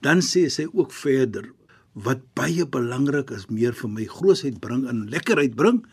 Dan 0.00 0.20
sê 0.20 0.48
sy 0.50 0.66
ook 0.72 0.92
verder, 0.92 1.52
wat 1.94 2.20
baie 2.34 2.64
belangrik 2.64 3.30
is, 3.30 3.50
meer 3.50 3.72
vir 3.72 3.90
my 3.90 4.04
grootheid 4.04 4.60
bring 4.60 4.86
en 4.88 5.10
lekkerheid 5.10 5.56
bring, 5.56 5.84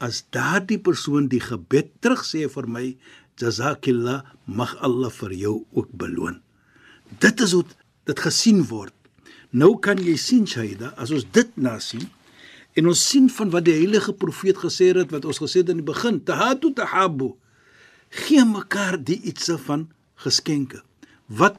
as 0.00 0.24
daardie 0.30 0.78
persoon 0.78 1.28
die 1.28 1.40
gebed 1.40 1.88
terug 2.00 2.24
sê 2.24 2.50
vir 2.50 2.66
my, 2.66 2.96
"Jazakillah, 3.38 4.24
mag 4.46 4.76
Allah 4.80 5.10
vir 5.10 5.32
jou 5.32 5.66
ook 5.72 5.90
beloon." 5.96 6.40
Dit 7.20 7.40
is 7.40 7.52
hoe 7.52 7.64
dit 8.04 8.18
gesien 8.18 8.62
word. 8.64 8.94
Nou 9.52 9.78
kan 9.78 9.96
jy 9.96 10.16
sien 10.16 10.46
Shaida, 10.46 10.92
as 10.96 11.10
ons 11.10 11.24
dit 11.32 11.56
na 11.56 11.78
sien 11.78 12.10
en 12.74 12.90
ons 12.90 13.00
sien 13.10 13.28
van 13.30 13.50
wat 13.54 13.66
die 13.68 13.76
heilige 13.76 14.12
profeet 14.18 14.58
gesê 14.62 14.90
het 14.94 15.12
wat 15.14 15.26
ons 15.28 15.40
gesê 15.42 15.62
het 15.62 15.70
in 15.72 15.80
die 15.82 15.86
begin, 15.86 16.20
tahatu 16.26 16.72
tahabu. 16.74 17.34
Gee 18.24 18.44
mekaar 18.46 18.98
die 18.98 19.20
ietsie 19.26 19.58
van 19.66 19.88
geskenke. 20.22 20.82
Wat 21.26 21.58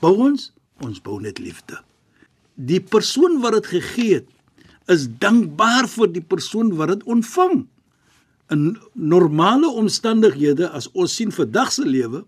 bou 0.00 0.14
ons? 0.30 0.50
Ons 0.84 1.00
bou 1.04 1.18
net 1.20 1.40
liefde. 1.40 1.80
Die 2.54 2.80
persoon 2.80 3.40
wat 3.40 3.56
dit 3.58 3.72
gegee 3.74 4.20
het, 4.20 4.28
is 4.90 5.06
dankbaar 5.22 5.88
vir 5.88 6.10
die 6.16 6.24
persoon 6.24 6.74
wat 6.78 6.92
dit 6.94 7.06
ontvang. 7.08 7.62
In 8.50 8.64
normale 8.92 9.68
omstandighede 9.80 10.68
as 10.74 10.88
ons 10.92 11.14
sien 11.14 11.30
vandag 11.32 11.70
se 11.72 11.86
lewe, 11.86 12.24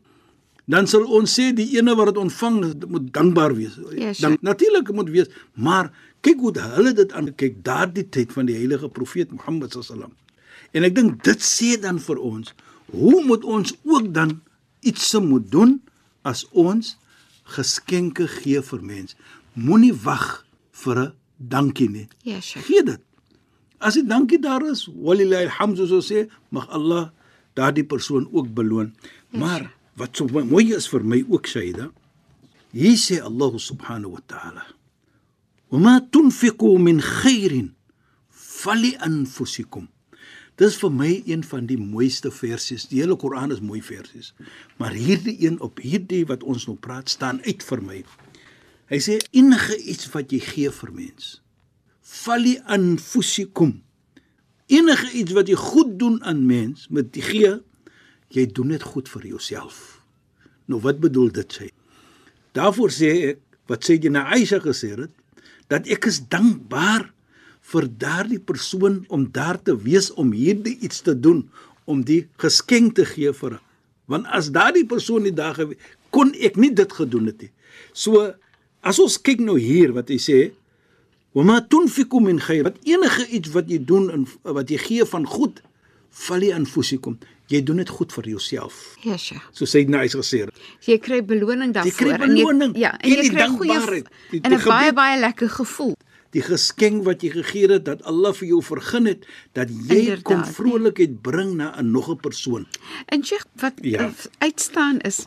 dan 0.70 0.86
sal 0.86 1.04
ons 1.10 1.32
sê 1.34 1.50
die 1.56 1.72
ene 1.74 1.96
wat 1.98 2.12
dit 2.12 2.20
ontvang 2.22 2.60
moet 2.86 3.08
dankbaar 3.14 3.56
wees. 3.58 3.74
Ja, 3.90 4.12
sure. 4.12 4.20
Dan 4.20 4.38
natuurlik 4.46 4.92
moet 4.94 5.10
wees, 5.10 5.32
maar 5.58 5.90
kyk 6.22 6.42
hoe 6.42 6.52
hulle 6.76 6.92
dit 6.96 7.12
aankyk 7.12 7.62
daardie 7.66 8.06
tyd 8.08 8.32
van 8.32 8.46
die 8.46 8.56
heilige 8.56 8.88
profeet 8.88 9.32
Mohammed 9.34 9.74
sallam. 9.74 10.12
En 10.72 10.86
ek 10.86 10.94
dink 10.96 11.22
dit 11.26 11.42
sê 11.44 11.74
dan 11.80 11.98
vir 12.00 12.20
ons, 12.22 12.54
hoe 12.92 13.22
moet 13.26 13.44
ons 13.44 13.74
ook 13.82 14.12
dan 14.14 14.40
iets 14.80 15.08
se 15.10 15.20
moet 15.20 15.50
doen 15.50 15.80
as 16.22 16.44
ons 16.50 16.96
geskenke 17.56 18.28
gee 18.40 18.62
vir 18.62 18.82
mens. 18.82 19.16
Moenie 19.54 19.94
wag 20.04 20.44
vir 20.84 20.98
'n 20.98 21.12
dankie 21.36 21.90
nie. 21.90 22.08
Ja, 22.22 22.40
Sheikh. 22.40 22.66
Gee 22.66 22.82
dit. 22.82 23.00
As 23.78 23.94
die 23.94 24.06
dankie 24.06 24.38
daar 24.38 24.62
is, 24.70 24.86
walillahi 24.86 25.44
alhamd 25.44 25.76
so 25.76 26.00
sê, 26.00 26.28
mag 26.50 26.68
Allah 26.68 27.10
daardie 27.54 27.84
persoon 27.84 28.28
ook 28.32 28.54
beloon. 28.54 28.94
Maar 29.30 29.72
wat 29.96 30.16
so 30.16 30.26
mooi 30.26 30.74
is 30.74 30.88
vir 30.88 31.04
my 31.04 31.24
ook 31.28 31.46
Shaida, 31.46 31.90
hier 32.72 32.96
sê 32.96 33.20
Allah 33.20 33.58
subhanahu 33.58 34.12
wa 34.12 34.22
ta'ala: 34.26 34.64
"Wama 35.72 36.00
tunfiqu 36.12 36.78
min 36.78 37.00
khairin 37.00 37.72
fali 38.28 38.92
anfusikum." 39.00 39.88
Dis 40.60 40.76
vir 40.76 40.92
my 40.92 41.22
een 41.26 41.42
van 41.48 41.66
die 41.66 41.78
mooiste 41.80 42.30
versies. 42.30 42.84
Die 42.90 43.00
hele 43.00 43.16
Koran 43.16 43.50
is 43.54 43.62
mooi 43.64 43.80
versies. 43.82 44.34
Maar 44.76 44.92
hierdie 44.92 45.36
een 45.40 45.56
op 45.64 45.80
hierdie 45.80 46.26
wat 46.28 46.44
ons 46.44 46.66
nou 46.68 46.76
praat 46.76 47.08
staan 47.08 47.40
uit 47.46 47.64
vir 47.64 47.82
my. 47.82 48.02
Hy 48.92 48.98
sê 49.00 49.16
enige 49.32 49.78
iets 49.88 50.10
wat 50.12 50.32
jy 50.32 50.42
gee 50.44 50.70
vir 50.76 50.92
mens. 50.92 51.38
Fali 52.02 52.58
anfusikum. 52.68 53.78
Enige 54.68 55.08
iets 55.16 55.32
wat 55.32 55.48
jy 55.48 55.56
goed 55.56 55.96
doen 55.98 56.20
aan 56.28 56.44
mens 56.46 56.86
met 56.92 57.08
die 57.16 57.24
gee, 57.24 57.54
jy 58.32 58.44
doen 58.52 58.74
dit 58.76 58.84
goed 58.84 59.08
vir 59.08 59.26
jouself. 59.32 60.02
Nou 60.68 60.80
wat 60.84 61.00
bedoel 61.00 61.32
dit 61.32 61.56
sê? 61.58 61.70
Daarvoor 62.56 62.92
sê 62.92 63.10
ek 63.32 63.42
wat 63.72 63.88
sê 63.88 63.96
jy 63.96 64.12
na 64.12 64.26
Aisha 64.36 64.60
gesê 64.60 64.92
het 64.98 65.16
dat 65.72 65.88
ek 65.88 66.06
is 66.10 66.20
dankbaar 66.28 67.08
vir 67.72 67.88
daardie 67.88 68.40
persoon 68.42 69.02
om 69.08 69.26
daar 69.32 69.56
te 69.62 69.74
wees 69.78 70.10
om 70.20 70.34
hierdie 70.36 70.76
iets 70.84 71.00
te 71.06 71.14
doen 71.16 71.46
om 71.88 72.02
die 72.06 72.26
geskenk 72.42 72.96
te 72.98 73.06
gee 73.08 73.32
vir 73.32 73.56
haar. 73.56 73.64
Want 74.10 74.28
as 74.34 74.50
daardie 74.52 74.86
persoon 74.86 75.24
nie 75.26 75.34
daar 75.34 75.56
gewees 75.56 75.80
kon 76.12 76.34
ek 76.44 76.58
nie 76.60 76.72
dit 76.76 76.92
gedoen 76.92 77.30
het 77.30 77.46
nie. 77.46 77.52
So 77.96 78.34
as 78.84 78.98
ons 79.00 79.16
kyk 79.16 79.40
nou 79.40 79.56
hier 79.56 79.94
wat 79.96 80.10
hy 80.12 80.18
sê, 80.18 80.52
"Wama 81.34 81.60
tunfiku 81.60 82.20
min 82.20 82.38
khair," 82.38 82.64
wat 82.64 82.76
enige 82.84 83.26
iets 83.30 83.48
wat 83.54 83.70
jy 83.70 83.78
doen 83.78 84.10
en 84.10 84.26
wat 84.42 84.68
jy 84.68 84.78
gee 84.78 85.04
van 85.04 85.24
goed, 85.24 85.62
vali 86.12 86.52
anfusikum. 86.52 87.18
Jy 87.52 87.62
doen 87.62 87.76
dit 87.82 87.88
goed 87.88 88.12
vir 88.12 88.28
jouself. 88.28 88.94
Ja, 89.02 89.16
Sheikh. 89.16 89.42
So 89.52 89.64
sê 89.66 89.82
nou 89.88 90.00
hy's 90.00 90.14
gesê. 90.16 90.46
Jy 90.86 90.98
kry 90.98 91.20
beloning 91.24 91.72
daarvoor. 91.74 91.92
kry 91.96 92.10
en 92.10 92.20
beloning. 92.20 92.72
Jy, 92.74 92.80
ja, 92.80 92.92
en 92.92 93.10
En 93.10 93.10
jy 93.16 93.20
die 93.22 93.30
kry 93.30 93.46
goeie 93.48 93.72
dankbaarheid. 93.72 94.08
Die- 94.30 94.40
en 94.42 94.52
'n 94.52 94.64
baie 94.64 94.92
baie 94.92 95.20
lekker 95.20 95.48
gevoel. 95.50 95.94
die 96.32 96.40
geskenk 96.42 97.04
wat 97.04 97.20
jy 97.22 97.28
gegee 97.30 97.68
het 97.68 97.84
dat 97.84 98.02
Allah 98.04 98.32
vir 98.32 98.48
jou 98.48 98.62
vergun 98.62 99.04
het 99.06 99.26
dat 99.52 99.68
jy 99.68 99.96
Inderdaad, 99.98 100.22
kom 100.22 100.40
nee. 100.40 100.52
vrolikheid 100.52 101.20
bring 101.22 101.56
na 101.56 101.74
'n 101.78 101.90
nog 101.90 102.08
'n 102.08 102.16
persoon. 102.16 102.66
En 103.06 103.22
Sheikh, 103.24 103.44
wat 103.56 103.72
Ja. 103.82 104.00
ja. 104.02 104.12
uitstaan 104.38 104.98
is 105.00 105.26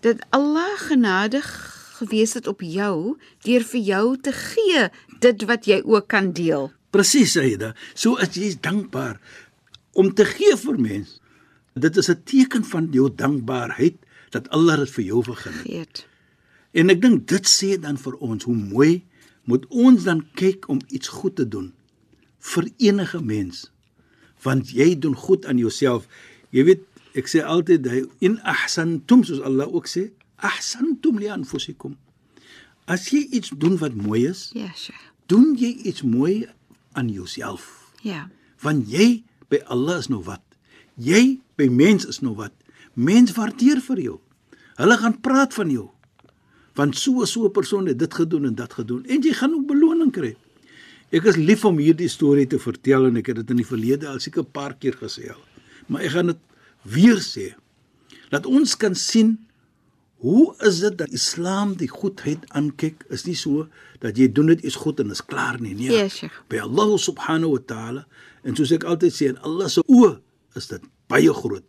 dat 0.00 0.16
Allah 0.30 0.76
genadig 0.76 1.46
gewees 1.98 2.34
het 2.34 2.46
op 2.46 2.60
jou 2.60 3.16
deur 3.42 3.62
vir 3.64 3.80
jou 3.80 4.16
te 4.20 4.32
gee 4.32 4.88
dit 5.20 5.44
wat 5.44 5.64
jy 5.64 5.80
ook 5.84 6.08
kan 6.08 6.32
deel. 6.32 6.72
Presies, 6.90 7.32
Saida. 7.32 7.74
So 7.94 8.16
as 8.16 8.34
jy 8.34 8.42
is 8.46 8.60
dankbaar 8.60 9.18
om 9.94 10.12
te 10.14 10.24
gee 10.24 10.56
vir 10.56 10.78
mens. 10.80 11.20
Dit 11.74 11.96
is 11.96 12.08
'n 12.10 12.22
teken 12.24 12.64
van 12.64 12.88
jou 12.90 13.10
dankbaarheid 13.14 13.94
dat 14.30 14.48
Allah 14.48 14.76
dit 14.78 14.90
vir 14.90 15.04
jou 15.04 15.22
vergun 15.22 15.58
het. 15.78 16.06
En 16.72 16.90
ek 16.90 17.00
dink 17.02 17.26
dit 17.28 17.46
sê 17.46 17.78
dan 17.80 17.96
vir 17.98 18.14
ons 18.18 18.44
hoe 18.44 18.54
mooi 18.56 19.04
moet 19.44 19.66
ons 19.68 20.04
dan 20.04 20.26
kyk 20.34 20.68
om 20.68 20.78
iets 20.88 21.08
goed 21.08 21.36
te 21.36 21.48
doen 21.48 21.72
vir 22.38 22.68
enige 22.76 23.22
mens. 23.22 23.70
Want 24.42 24.70
jy 24.70 24.98
doen 24.98 25.14
goed 25.16 25.46
aan 25.46 25.58
jouself. 25.58 26.06
Jy 26.50 26.64
weet, 26.64 26.80
ek 27.14 27.26
sê 27.28 27.42
altyd 27.44 27.86
hy 27.86 28.04
in 28.18 28.40
ahsantum 28.42 29.24
soos 29.24 29.40
Allah 29.40 29.66
ook 29.74 29.86
sê, 29.88 30.10
ahsantum 30.36 31.18
li 31.18 31.26
anfusikum. 31.28 31.96
As 32.86 33.08
jy 33.10 33.28
iets 33.32 33.50
doen 33.56 33.78
wat 33.78 33.94
mooi 33.94 34.26
is, 34.28 34.50
Ja, 34.54 34.68
Sheikh. 34.74 35.12
doen 35.26 35.54
jy 35.56 35.72
iets 35.84 36.02
mooi 36.02 36.46
aan 36.92 37.08
jouself. 37.08 37.90
Ja. 38.02 38.28
Want 38.60 38.90
jy 38.90 39.22
by 39.54 39.62
Allah 39.70 40.00
is 40.02 40.10
nou 40.10 40.22
wat? 40.26 40.42
Jy 40.98 41.38
by 41.58 41.68
mens 41.70 42.06
is 42.10 42.20
nou 42.24 42.34
wat? 42.38 42.54
Mens 42.94 43.34
waardeer 43.38 43.82
vir 43.82 44.02
jou. 44.02 44.16
Hulle 44.78 44.96
gaan 44.98 45.18
praat 45.22 45.54
van 45.54 45.70
jou. 45.70 45.88
Want 46.74 46.98
so 46.98 47.24
so 47.24 47.46
'n 47.46 47.52
persoon 47.52 47.86
het 47.86 47.98
dit 47.98 48.14
gedoen 48.14 48.46
en 48.46 48.54
dat 48.54 48.72
gedoen 48.72 49.04
en 49.06 49.22
jy 49.22 49.32
gaan 49.32 49.54
ook 49.54 49.66
beloning 49.66 50.12
kry. 50.12 50.36
Ek 51.10 51.24
is 51.24 51.36
lief 51.36 51.64
om 51.64 51.78
hierdie 51.78 52.08
storie 52.08 52.46
te 52.46 52.58
vertel 52.58 53.06
en 53.06 53.16
ek 53.16 53.26
het 53.26 53.36
dit 53.36 53.50
in 53.50 53.56
die 53.56 53.66
verlede 53.66 54.08
al 54.08 54.18
seker 54.18 54.42
'n 54.42 54.50
paar 54.50 54.74
keer 54.74 54.94
gesê 54.94 55.30
al. 55.30 55.42
Maar 55.86 56.02
ek 56.02 56.10
gaan 56.10 56.26
dit 56.26 56.40
weer 56.82 57.18
sê. 57.22 57.54
Dat 58.30 58.46
ons 58.46 58.76
kan 58.76 58.94
sien 58.94 59.38
Hoe 60.24 60.54
is 60.64 60.78
dit 60.80 60.94
dat 60.98 61.10
Islam 61.12 61.74
die 61.76 61.88
goedheid 61.88 62.46
aankyk? 62.56 63.02
Is 63.12 63.26
nie 63.28 63.36
so 63.36 63.66
dat 64.00 64.16
jy 64.16 64.30
doen 64.32 64.48
dit 64.54 64.62
iets 64.64 64.78
goed 64.80 65.02
en 65.02 65.12
is 65.12 65.20
klaar 65.20 65.58
nie, 65.60 65.74
nee. 65.76 65.90
Ja, 65.92 66.06
Sheikh. 66.08 66.38
By 66.48 66.62
Allah 66.64 66.94
subhanahu 66.96 67.58
wa 67.58 67.60
ta'ala 67.72 68.06
en 68.44 68.56
soos 68.56 68.72
ek 68.72 68.86
altyd 68.88 69.12
sê, 69.12 69.28
in 69.34 69.40
Allah 69.44 69.68
se 69.68 69.84
oë 69.84 70.14
is 70.56 70.70
dit 70.70 70.86
baie 71.12 71.34
groot. 71.42 71.66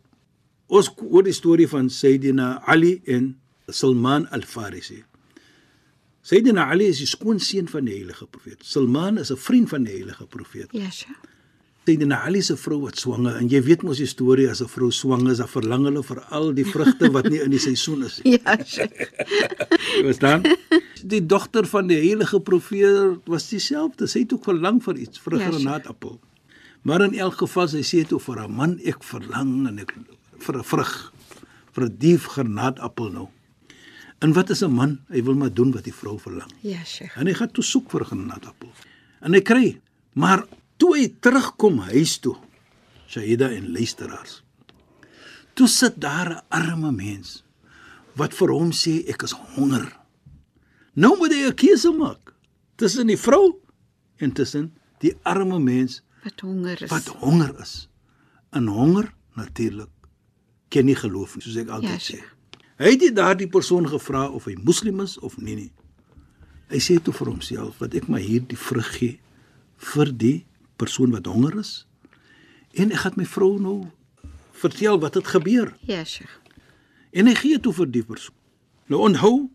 Ons 0.72 0.88
hoor 1.02 1.26
die 1.26 1.36
storie 1.36 1.68
van 1.68 1.90
Sayyidina 1.92 2.62
Ali 2.64 2.94
en 3.04 3.34
Salman 3.68 4.24
al-Farisi. 4.32 5.02
Sayyidina 6.24 6.70
Ali 6.72 6.88
is 6.94 7.04
die 7.04 7.10
skoonseun 7.12 7.68
van 7.68 7.84
die 7.86 7.98
heilige 7.98 8.24
profeet. 8.24 8.64
Salman 8.64 9.20
is 9.20 9.30
'n 9.30 9.36
vriend 9.36 9.68
van 9.68 9.84
die 9.84 10.00
heilige 10.00 10.26
profeet. 10.26 10.72
Ja, 10.72 10.88
Sheikh. 11.86 11.96
Sayyidina 11.96 12.24
Ali 12.24 12.42
se 12.42 12.56
vrou 12.56 12.80
wat 12.82 12.98
swanger 12.98 13.36
en 13.36 13.48
jy 13.48 13.60
weet 13.62 13.82
mos 13.82 13.98
die 13.98 14.06
storie 14.06 14.48
as 14.50 14.60
'n 14.60 14.68
vrou 14.68 14.90
swanger 14.90 15.32
is, 15.32 15.38
dan 15.38 15.48
verlang 15.48 15.84
hulle 15.84 16.02
vir 16.02 16.20
al 16.30 16.52
die 16.52 16.64
vrugte 16.64 17.10
wat 17.12 17.28
nie 17.30 17.40
in 17.40 17.50
die 17.50 17.58
seisoen 17.58 18.04
is 18.04 18.20
nie. 18.24 18.38
Ja. 18.46 18.56
Jy 19.96 20.02
verstaan? 20.04 20.42
Die 21.06 21.20
dogter 21.20 21.66
van 21.66 21.86
die 21.86 21.96
heilige 21.96 22.40
profeet 22.40 23.20
was 23.26 23.48
dieselfde. 23.48 24.08
Sy 24.08 24.24
het 24.24 24.32
ook 24.32 24.44
verlang 24.44 24.82
vir 24.82 24.96
iets, 24.96 25.18
vir 25.18 25.34
'n 25.34 25.38
Ja, 25.38 25.50
granaatappel. 25.50 26.20
Maar 26.82 27.00
in 27.04 27.14
elk 27.14 27.34
geval 27.34 27.68
sy 27.68 27.82
sê 27.82 28.06
toe 28.08 28.18
vir 28.18 28.36
haar 28.38 28.50
man, 28.50 28.80
ek 28.84 29.04
verlang 29.04 29.68
en 29.68 29.78
ek 29.78 29.94
vir 30.38 30.58
'n 30.58 30.64
vrug, 30.64 31.12
vir 31.72 31.84
'n 31.84 31.96
dief 31.98 32.26
granaatappel 32.26 33.10
nou. 33.12 33.28
En 34.20 34.32
wat 34.32 34.50
is 34.50 34.62
'n 34.62 34.72
man? 34.72 34.98
Hy 35.08 35.22
wil 35.22 35.34
maar 35.34 35.54
doen 35.54 35.72
wat 35.72 35.84
die 35.84 35.94
vrou 35.94 36.18
verlang. 36.18 36.50
Ja, 36.62 36.82
Sheikh. 36.84 37.16
En 37.16 37.26
hy 37.26 37.34
gaan 37.34 37.52
toe 37.52 37.64
soek 37.64 37.90
vir 37.90 38.00
'n 38.00 38.04
granaatappel. 38.04 38.70
En 39.20 39.32
hy 39.32 39.40
kry, 39.40 39.80
maar 40.14 40.46
toe 40.76 40.96
hy 40.96 41.08
terugkom 41.20 41.78
huis 41.92 42.18
toe, 42.20 42.36
Shahida 43.08 43.48
en 43.54 43.68
luisteraars. 43.72 44.42
Toe 45.54 45.68
sit 45.68 46.00
daar 46.00 46.30
'n 46.30 46.42
arme 46.48 46.92
mens 46.92 47.44
wat 48.16 48.34
vir 48.34 48.48
hom 48.50 48.70
sê 48.72 49.04
ek 49.08 49.22
is 49.22 49.32
honger. 49.32 49.92
Nou 50.94 51.16
moet 51.18 51.32
hy 51.32 51.46
'n 51.46 51.54
keuse 51.54 51.92
maak 51.92 52.34
tussen 52.76 53.06
die 53.06 53.16
vrou 53.16 53.60
en 54.18 54.32
tussen 54.32 54.72
die 55.00 55.14
arme 55.22 55.58
mens 55.58 56.02
Wat 56.24 56.40
honger 56.40 56.82
is. 56.82 56.90
wat 56.90 57.06
honger 57.06 57.60
is. 57.60 57.88
En 58.52 58.66
honger 58.66 59.12
natuurlik 59.36 59.88
ken 60.68 60.84
nie 60.86 60.94
geloof 60.96 61.36
nie, 61.36 61.42
soos 61.42 61.56
ek 61.56 61.68
altyd 61.68 61.90
Ja, 61.90 62.16
sê. 62.16 62.20
Hy 62.78 62.90
het 62.90 63.00
nie 63.00 63.12
daardie 63.12 63.48
persoon 63.48 63.88
gevra 63.88 64.28
of 64.28 64.44
hy 64.44 64.54
moslim 64.64 65.00
is 65.00 65.18
of 65.18 65.36
nie 65.38 65.54
nie. 65.54 65.72
Hy 66.68 66.78
sê 66.78 66.98
toe 67.02 67.12
vir 67.14 67.26
homself 67.28 67.78
dat 67.78 67.94
ek 67.94 68.08
maar 68.08 68.20
hierdie 68.20 68.56
vrug 68.58 68.98
gee 68.98 69.18
vir 69.76 70.12
die 70.12 70.44
persoon 70.76 71.10
wat 71.10 71.26
honger 71.26 71.58
is 71.58 71.86
en 72.72 72.90
ek 72.92 72.98
gaan 73.04 73.12
my 73.16 73.24
vrou 73.24 73.56
nou 73.60 73.86
vertel 74.52 74.98
wat 75.00 75.14
het 75.14 75.26
gebeur 75.26 75.74
Ja, 75.80 76.04
Sheikh. 76.04 76.40
en 77.12 77.26
hy 77.26 77.34
gee 77.34 77.60
toe 77.60 77.72
vir 77.72 77.86
die 77.90 78.02
persoon. 78.04 78.34
Nou 78.88 79.00
onthou 79.00 79.50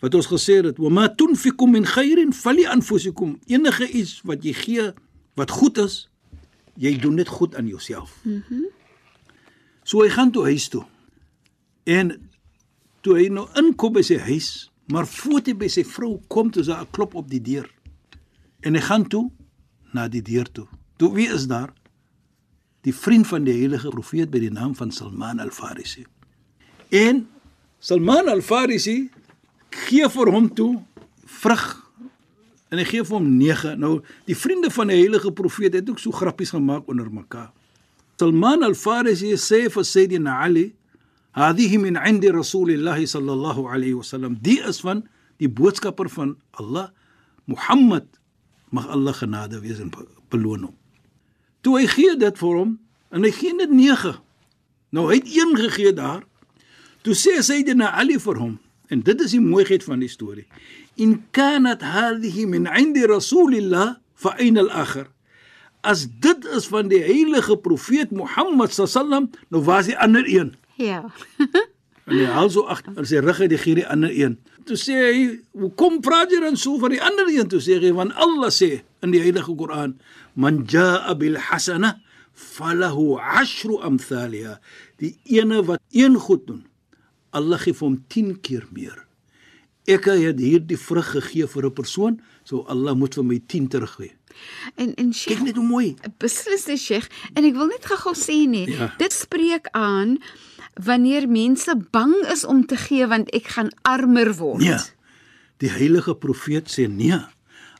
wat 0.00 0.14
ons 0.14 0.26
gesê 0.26 0.62
het, 0.64 0.78
"Wa 0.78 0.88
ma 0.88 1.08
tunfikum 1.08 1.70
min 1.70 1.84
khairin 1.84 2.32
fali 2.32 2.64
anfusikum." 2.66 3.38
Enige 3.46 3.88
iets 3.90 4.20
wat 4.24 4.42
jy 4.44 4.52
gee 4.52 4.92
wat 5.34 5.50
goed 5.50 5.78
is, 5.78 6.08
jy 6.76 6.98
doen 6.98 7.16
dit 7.16 7.28
goed 7.28 7.54
aan 7.56 7.66
jouself. 7.66 8.18
Mhm. 8.22 8.42
Mm 8.50 8.66
so 9.84 10.02
hy 10.02 10.08
gaan 10.08 10.30
toe 10.30 10.44
huis 10.44 10.68
toe. 10.68 10.84
En 11.84 12.30
toe 13.00 13.16
hy 13.18 13.28
nou 13.28 13.48
inkom 13.58 13.92
by 13.92 14.02
sy 14.02 14.16
huis, 14.18 14.70
maar 14.86 15.06
voor 15.06 15.40
hy 15.44 15.54
by 15.54 15.68
sy 15.68 15.82
vrou 15.84 16.20
kom, 16.28 16.50
toe 16.50 16.62
daar 16.62 16.82
'n 16.82 16.90
klop 16.90 17.14
op 17.14 17.28
die 17.30 17.40
deur. 17.40 17.70
En 18.60 18.74
hy 18.74 18.80
gaan 18.80 19.08
toe 19.08 19.30
na 19.94 20.08
die 20.08 20.22
deur 20.22 20.48
toe. 20.52 20.66
Toe 20.96 21.12
wie 21.14 21.28
is 21.28 21.46
daar? 21.46 21.72
Die 22.82 22.94
vriend 22.94 23.26
van 23.26 23.44
die 23.46 23.54
heilige 23.54 23.92
profeet 23.94 24.30
by 24.30 24.40
die 24.42 24.50
naam 24.50 24.74
van 24.74 24.90
Salman 24.90 25.40
al-Farisi. 25.42 26.04
En 26.90 27.26
Salman 27.78 28.28
al-Farisi 28.28 29.10
gee 29.86 30.08
vir 30.08 30.32
hom 30.34 30.50
toe 30.54 30.74
vrug 31.40 31.64
en 32.72 32.80
hy 32.80 32.84
gee 32.88 33.04
vir 33.04 33.18
hom 33.18 33.28
9. 33.36 33.74
Nou 33.80 33.98
die 34.28 34.36
vriende 34.36 34.70
van 34.72 34.90
die 34.90 35.00
heilige 35.02 35.32
profeet 35.36 35.76
het 35.76 35.90
ook 35.90 36.00
so 36.00 36.14
grappies 36.16 36.54
gemaak 36.56 36.88
onder 36.90 37.10
mekaar. 37.12 37.50
Salman 38.22 38.62
al-Farisi 38.62 39.32
sê 39.34 39.66
vir 39.66 39.84
Sayyidina 39.84 40.38
Ali, 40.44 40.74
"Hadhihi 41.34 41.78
min 41.78 41.96
'indi 41.96 42.30
Rasulillah 42.30 42.96
sallallahu 42.96 43.66
alayhi 43.66 43.94
wasallam." 43.94 44.38
Die 44.40 44.60
is 44.60 44.80
van 44.80 45.02
die 45.38 45.48
boodskapper 45.48 46.08
van 46.08 46.36
Allah, 46.52 46.90
Muhammad, 47.46 48.06
mag 48.72 48.88
Allah 48.88 49.14
genade 49.14 49.60
wees 49.60 49.80
en 49.82 49.90
be- 49.92 50.06
beloon 50.32 50.62
hom. 50.68 50.76
Toe 51.62 51.78
hy 51.78 51.86
gee 51.92 52.16
dit 52.18 52.38
vir 52.40 52.56
hom 52.58 52.78
en 53.12 53.24
hy 53.26 53.30
gee 53.36 53.52
net 53.54 53.70
9. 53.70 54.16
Nou 54.96 55.06
hy 55.10 55.20
het 55.20 55.28
een 55.30 55.52
gegee 55.60 55.92
daar. 55.96 56.24
Toe 57.04 57.14
sê 57.18 57.38
Sayyidina 57.44 57.92
Ali 57.98 58.18
vir 58.20 58.40
hom 58.40 58.58
en 58.92 59.00
dit 59.04 59.20
is 59.24 59.32
die 59.36 59.40
mooiheid 59.40 59.84
van 59.84 60.00
die 60.04 60.08
storie. 60.10 60.46
In 61.00 61.22
kanat 61.32 61.82
hadhihi 61.82 62.46
min 62.46 62.66
'indi 62.66 63.06
Rasulillah 63.08 63.96
fa 64.14 64.34
aina 64.38 64.60
al-akhir. 64.60 65.06
As 65.82 66.06
dit 66.20 66.44
is 66.56 66.66
van 66.70 66.88
die 66.88 67.00
heilige 67.02 67.56
profeet 67.56 68.10
Mohammed 68.12 68.70
sallam, 68.72 69.30
nou 69.50 69.62
was 69.64 69.86
die 69.86 69.98
ander 69.98 70.24
een. 70.28 70.54
Ja. 70.76 71.04
En 72.12 72.18
hy 72.20 72.26
haal 72.28 72.50
so 72.52 72.66
agter 72.68 72.92
in 73.00 73.06
sy 73.08 73.20
rug 73.24 73.38
uit 73.40 73.50
die 73.54 73.58
gee 73.60 73.78
die 73.80 73.86
ander 73.88 74.12
een. 74.12 74.34
Toe 74.68 74.76
sê 74.76 74.92
hy, 75.00 75.20
"Hoekom 75.56 76.00
praat 76.04 76.30
jy 76.30 76.40
dan 76.40 76.56
so 76.56 76.78
van 76.78 76.90
die 76.90 77.00
ander 77.02 77.26
een?" 77.28 77.48
Toe 77.48 77.60
sê 77.60 77.80
hy, 77.80 77.92
"Want 77.92 78.12
Allah 78.14 78.50
sê 78.50 78.82
in 79.02 79.10
die 79.10 79.20
heilige 79.20 79.54
Koran, 79.56 79.98
man 80.36 80.64
jaa 80.68 81.14
bil 81.14 81.36
hasana 81.36 82.00
falahu 82.34 83.16
ashru 83.18 83.80
amthaliha." 83.80 84.58
Die 84.98 85.16
ene 85.24 85.62
wat 85.64 85.80
een 85.90 86.14
goed 86.16 86.46
doen, 86.46 86.66
Allah 87.32 87.58
gee 87.58 87.72
vir 87.72 87.88
hom 87.88 88.04
10 88.08 88.40
keer 88.40 88.66
meer. 88.72 89.06
Ek 89.86 90.04
het 90.04 90.38
hierdie 90.38 90.76
vrug 90.78 91.10
gegee 91.10 91.46
vir 91.46 91.64
'n 91.66 91.72
persoon, 91.72 92.20
so 92.44 92.62
Allah 92.68 92.94
moet 92.94 93.14
vir 93.14 93.24
my 93.24 93.40
10 93.46 93.68
teruggee. 93.68 94.12
En 94.76 94.94
en 94.94 95.12
Sheikh, 95.12 95.38
Kyk 95.38 95.46
net 95.46 95.56
hoe 95.56 95.64
mooi. 95.66 95.96
beslis 96.18 96.64
die 96.64 96.76
Sheikh 96.76 97.08
en 97.34 97.44
ek 97.44 97.54
wil 97.54 97.66
net 97.66 97.84
gou-gou 97.84 98.14
sê 98.14 98.46
nie, 98.48 98.66
Ja. 98.70 98.94
dit 98.98 99.12
spreek 99.12 99.66
aan 99.72 100.18
wanneer 100.74 101.28
mense 101.28 101.74
bang 101.90 102.14
is 102.32 102.44
om 102.44 102.64
te 102.66 102.76
gee 102.76 103.06
want 103.06 103.30
ek 103.36 103.52
gaan 103.56 103.70
armer 103.82 104.32
word. 104.38 104.62
Nee. 104.62 104.80
Die 105.62 105.70
heilige 105.70 106.14
profeet 106.18 106.70
sê 106.72 106.88
nee. 106.90 107.18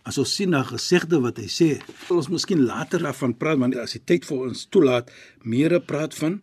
As 0.03 0.19
ons 0.19 0.35
sien 0.35 0.51
na 0.51 0.65
gesegde 0.67 1.21
wat 1.23 1.39
hy 1.39 1.47
sê, 1.47 1.69
sal 2.07 2.19
ons 2.19 2.31
miskien 2.33 2.65
later 2.67 3.03
daarvan 3.03 3.37
praat 3.39 3.61
want 3.63 3.79
as 3.79 3.95
die 3.97 4.03
tyd 4.03 4.27
vir 4.27 4.49
ons 4.49 4.67
toelaat, 4.71 5.11
meer 5.47 5.79
praat 5.81 6.15
van 6.19 6.41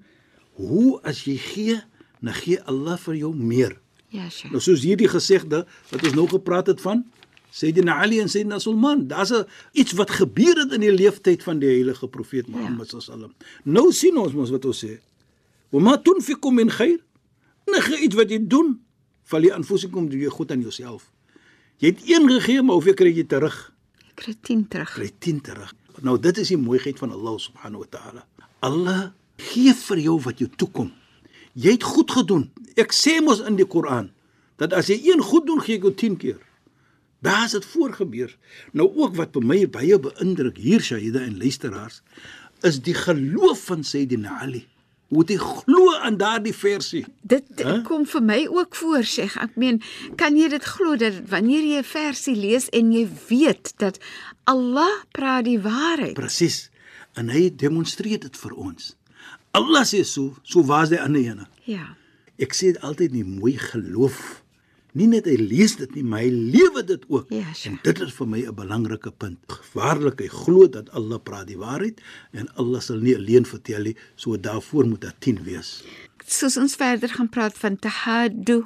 hoe 0.59 0.99
as 1.07 1.25
jy 1.27 1.35
gee, 1.39 1.77
dan 2.23 2.35
gee 2.35 2.59
Allah 2.67 2.97
vir 2.99 3.19
jou 3.19 3.33
meer. 3.35 3.77
Ja, 4.09 4.25
Sheikh. 4.29 4.51
Nou 4.51 4.61
soos 4.63 4.83
hierdie 4.83 5.09
gesegde 5.11 5.65
wat 5.91 6.03
ons 6.03 6.15
nou 6.17 6.25
gepraat 6.31 6.71
het 6.71 6.81
van 6.81 7.03
Sayyidina 7.53 7.97
Ali 8.03 8.19
en 8.21 8.29
Sayyidina 8.29 8.59
Sulman, 8.61 9.07
daar's 9.09 9.33
iets 9.73 9.95
wat 9.97 10.11
gebeur 10.13 10.57
het 10.59 10.73
in 10.77 10.83
die 10.85 10.93
leeftyd 10.93 11.43
van 11.43 11.61
die 11.61 11.71
heilige 11.71 12.07
profeet 12.07 12.47
Mohammed 12.47 12.91
ja. 12.93 13.01
sallam. 13.01 13.33
Nou 13.65 13.89
sien 13.93 14.17
ons 14.21 14.35
mos 14.37 14.53
wat 14.53 14.67
ons 14.69 14.83
sê. 14.85 14.99
Wa 15.69 15.79
ma 15.79 15.97
tunfiqu 15.97 16.51
min 16.51 16.69
khair? 16.69 16.99
Enige 17.67 17.99
iets 18.01 18.15
wat 18.17 18.31
jy 18.33 18.39
doen, 18.41 18.79
val 19.29 19.45
jy 19.45 19.51
aanfusikom 19.53 20.09
doen 20.09 20.23
jy 20.23 20.31
goed 20.33 20.51
aan 20.51 20.63
jouself. 20.65 21.11
Jy 21.79 21.93
het 21.93 22.01
een 22.09 22.25
gegee, 22.27 22.63
maar 22.65 22.79
hoeveel 22.79 22.97
kry 22.97 23.11
jy 23.13 23.23
terug? 23.29 23.57
Ek 24.09 24.15
kry 24.23 24.33
10 24.41 24.65
terug. 24.73 24.95
Kry 24.97 25.11
10 25.19 25.41
terug. 25.45 25.73
Nou 26.03 26.17
dit 26.19 26.37
is 26.41 26.49
die 26.51 26.59
mooiheid 26.59 26.99
van 26.99 27.13
Allah 27.15 27.37
subhanahu 27.39 27.85
wa 27.85 27.89
ta'ala. 27.93 28.25
Allah 28.65 29.01
gee 29.39 29.73
vir 29.75 30.01
jou 30.03 30.17
wat 30.25 30.41
jou 30.41 30.49
toekom. 30.59 30.89
Jy 31.53 31.77
het 31.77 31.85
goed 31.87 32.11
gedoen. 32.11 32.49
Ek 32.79 32.95
sê 32.95 33.19
mos 33.23 33.43
in 33.45 33.59
die 33.59 33.67
Koran 33.67 34.09
dat 34.59 34.73
as 34.75 34.89
jy 34.91 34.97
een 35.07 35.21
goed 35.23 35.45
doen, 35.47 35.61
gee 35.63 35.77
ek 35.79 35.85
jou 35.87 35.93
10 35.95 36.17
keer. 36.19 36.41
Daar 37.23 37.45
is 37.45 37.55
dit 37.55 37.65
voorgebeur. 37.65 38.33
Nou 38.75 38.89
ook 38.89 39.15
wat 39.15 39.31
by 39.35 39.43
my 39.43 39.61
baie 39.71 39.99
beïndruk 39.99 40.59
hier 40.59 40.83
Shahida 40.83 41.23
en 41.23 41.37
luisteraars 41.39 42.01
is 42.67 42.81
die 42.83 42.95
geloof 42.95 43.63
van 43.69 43.83
Sayyidina 43.87 44.41
Ali. 44.43 44.65
Hoe 45.09 45.23
hy 45.25 45.37
glo 45.41 45.93
aan 46.05 46.17
daardie 46.21 46.53
versie. 46.53 47.03
Dit 47.21 47.45
huh? 47.57 47.79
kom 47.85 48.05
vir 48.05 48.21
my 48.21 48.39
ook 48.47 48.75
voor, 48.77 49.03
Sheikh. 49.03 49.37
Ek 49.41 49.55
meen, 49.57 49.81
kan 50.21 50.37
jy 50.37 50.51
dit 50.53 50.65
glo 50.65 50.97
dat 51.01 51.17
wanneer 51.31 51.65
jy 51.65 51.79
'n 51.81 51.87
versie 51.91 52.35
lees 52.37 52.69
en 52.69 52.91
jy 52.93 53.07
weet 53.29 53.73
dat 53.81 53.97
Allah 54.45 54.93
praat 55.11 55.45
die 55.45 55.59
waarheid. 55.59 56.13
Presies. 56.13 56.69
En 57.17 57.29
hy 57.29 57.49
demonstreer 57.49 58.19
dit 58.19 58.37
vir 58.37 58.53
ons. 58.53 58.95
Allah 59.51 59.81
sê 59.85 60.03
so, 60.05 60.35
so 60.43 60.61
was 60.63 60.89
die 60.89 61.01
ander 61.01 61.21
ene. 61.21 61.47
Ja. 61.65 61.95
Ek 62.37 62.53
sê 62.53 62.75
altyd 62.77 63.11
die 63.11 63.25
mooi 63.25 63.57
geloof. 63.57 64.43
Nie 64.99 65.07
net 65.07 65.25
hy 65.29 65.37
lees 65.39 65.77
dit 65.79 65.93
nie, 65.95 66.03
maar 66.03 66.19
hy 66.25 66.29
lewe 66.29 66.83
dit 66.83 67.03
ook. 67.07 67.29
Ja, 67.31 67.53
sure. 67.55 67.75
en 67.75 67.79
dit 67.83 67.99
is 68.03 68.11
vir 68.17 68.27
my 68.27 68.41
'n 68.49 68.55
belangrike 68.55 69.11
punt. 69.17 69.39
Waarlik 69.73 70.19
hy 70.19 70.27
glo 70.27 70.67
dat 70.67 70.89
Allah 70.91 71.19
praat 71.23 71.47
die 71.47 71.57
waarheid 71.57 72.01
en 72.33 72.49
Allah 72.55 72.81
sal 72.81 72.97
nie 72.99 73.15
alleen 73.15 73.45
vertel 73.45 73.83
nie, 73.83 73.95
so 74.15 74.35
daarvoor 74.37 74.85
moet 74.87 75.01
daar 75.01 75.15
10 75.19 75.43
wees. 75.43 75.83
Soos 76.27 76.57
ons 76.57 76.75
verder 76.75 77.09
gaan 77.09 77.29
praat 77.29 77.55
van 77.57 77.77
tahaddu. 77.79 78.65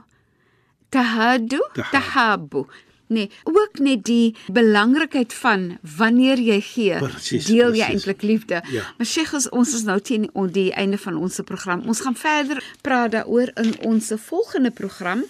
Tahaddu, 0.89 1.59
Tahab. 1.73 1.91
tahabu. 1.91 2.65
Nee, 3.07 3.29
ook 3.43 3.79
net 3.79 4.03
die 4.05 4.35
belangrikheid 4.51 5.33
van 5.33 5.77
wanneer 5.97 6.39
jy 6.39 6.59
gee, 6.61 6.97
Presies, 6.97 7.45
deel 7.45 7.73
jy 7.73 7.85
presies. 7.85 7.89
eintlik 8.05 8.21
liefde. 8.21 8.61
Ja. 8.71 8.83
Maar 8.97 9.05
Sheikh, 9.05 9.33
ons- 9.33 9.49
ons 9.49 9.73
is 9.73 9.83
nou 9.83 9.99
teen 9.99 10.29
die 10.51 10.71
einde 10.73 10.97
van 10.97 11.17
ons 11.17 11.39
program. 11.45 11.81
Ons 11.87 12.01
gaan 12.01 12.15
verder 12.15 12.63
praat 12.81 13.11
daaroor 13.11 13.51
in 13.55 13.75
ons 13.81 14.11
volgende 14.15 14.71
program 14.71 15.23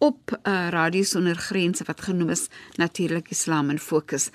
op 0.00 0.32
uh, 0.32 0.68
Radio 0.72 1.02
Sonder 1.02 1.36
Grense 1.36 1.84
wat 1.84 2.00
genoem 2.00 2.30
is 2.32 2.48
Natuurlik 2.74 3.30
Islam 3.30 3.70
in 3.70 3.78
Fokus. 3.78 4.30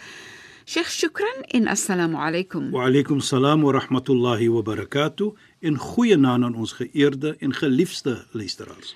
Sheikh, 0.66 0.90
shukran 0.90 1.42
en 1.48 1.68
assalamu 1.68 2.18
alaykum. 2.18 2.70
Wa 2.72 2.86
alaykum 2.86 3.20
salaam 3.20 3.62
wa 3.62 3.72
rahmatullahi 3.72 4.50
wa 4.50 4.62
barakatuh 4.62 5.34
en 5.60 5.78
goeie 5.78 6.18
naam 6.18 6.44
aan 6.44 6.56
ons 6.56 6.72
geëerde 6.78 7.36
en 7.40 7.54
geliefde 7.54 8.26
luisteraars. 8.32 8.96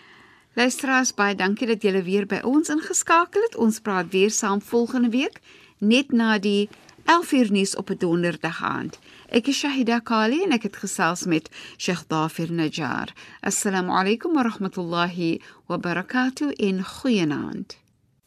Luisteraars, 0.54 1.14
baie 1.14 1.36
dankie 1.36 1.68
dat 1.68 1.82
julle 1.82 2.04
weer 2.06 2.26
by 2.30 2.42
ons 2.46 2.70
ingeskakel 2.70 3.42
het. 3.48 3.58
Ons 3.58 3.80
praat 3.80 4.10
weer 4.14 4.30
saam 4.30 4.62
volgende 4.62 5.10
week 5.10 5.42
net 5.78 6.12
na 6.12 6.38
die 6.40 6.70
11uur 7.06 7.52
nuus 7.52 7.76
op 7.76 7.90
'n 7.90 7.98
donderdag 7.98 8.64
aand. 8.64 9.00
إكشا 9.34 9.70
هداكالي 9.70 10.46
نكت 10.46 10.76
خصاصمت 10.76 11.48
شيخ 11.78 12.04
ظافر 12.12 12.54
نجار. 12.54 13.14
السلام 13.48 13.92
عليكم 13.92 14.38
ورحمة 14.38 14.72
الله 14.78 15.40
وبركاته. 15.70 16.54
إن 16.64 16.84
خيناند. 16.84 17.72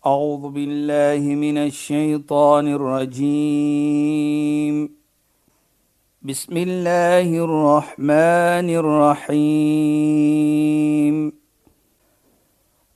أعوذ 0.06 0.52
بالله 0.52 1.34
من 1.34 1.58
الشيطان 1.58 2.74
الرجيم. 2.74 4.90
بسم 6.22 6.56
الله 6.56 7.44
الرحمن 7.44 8.70
الرحيم. 8.70 9.42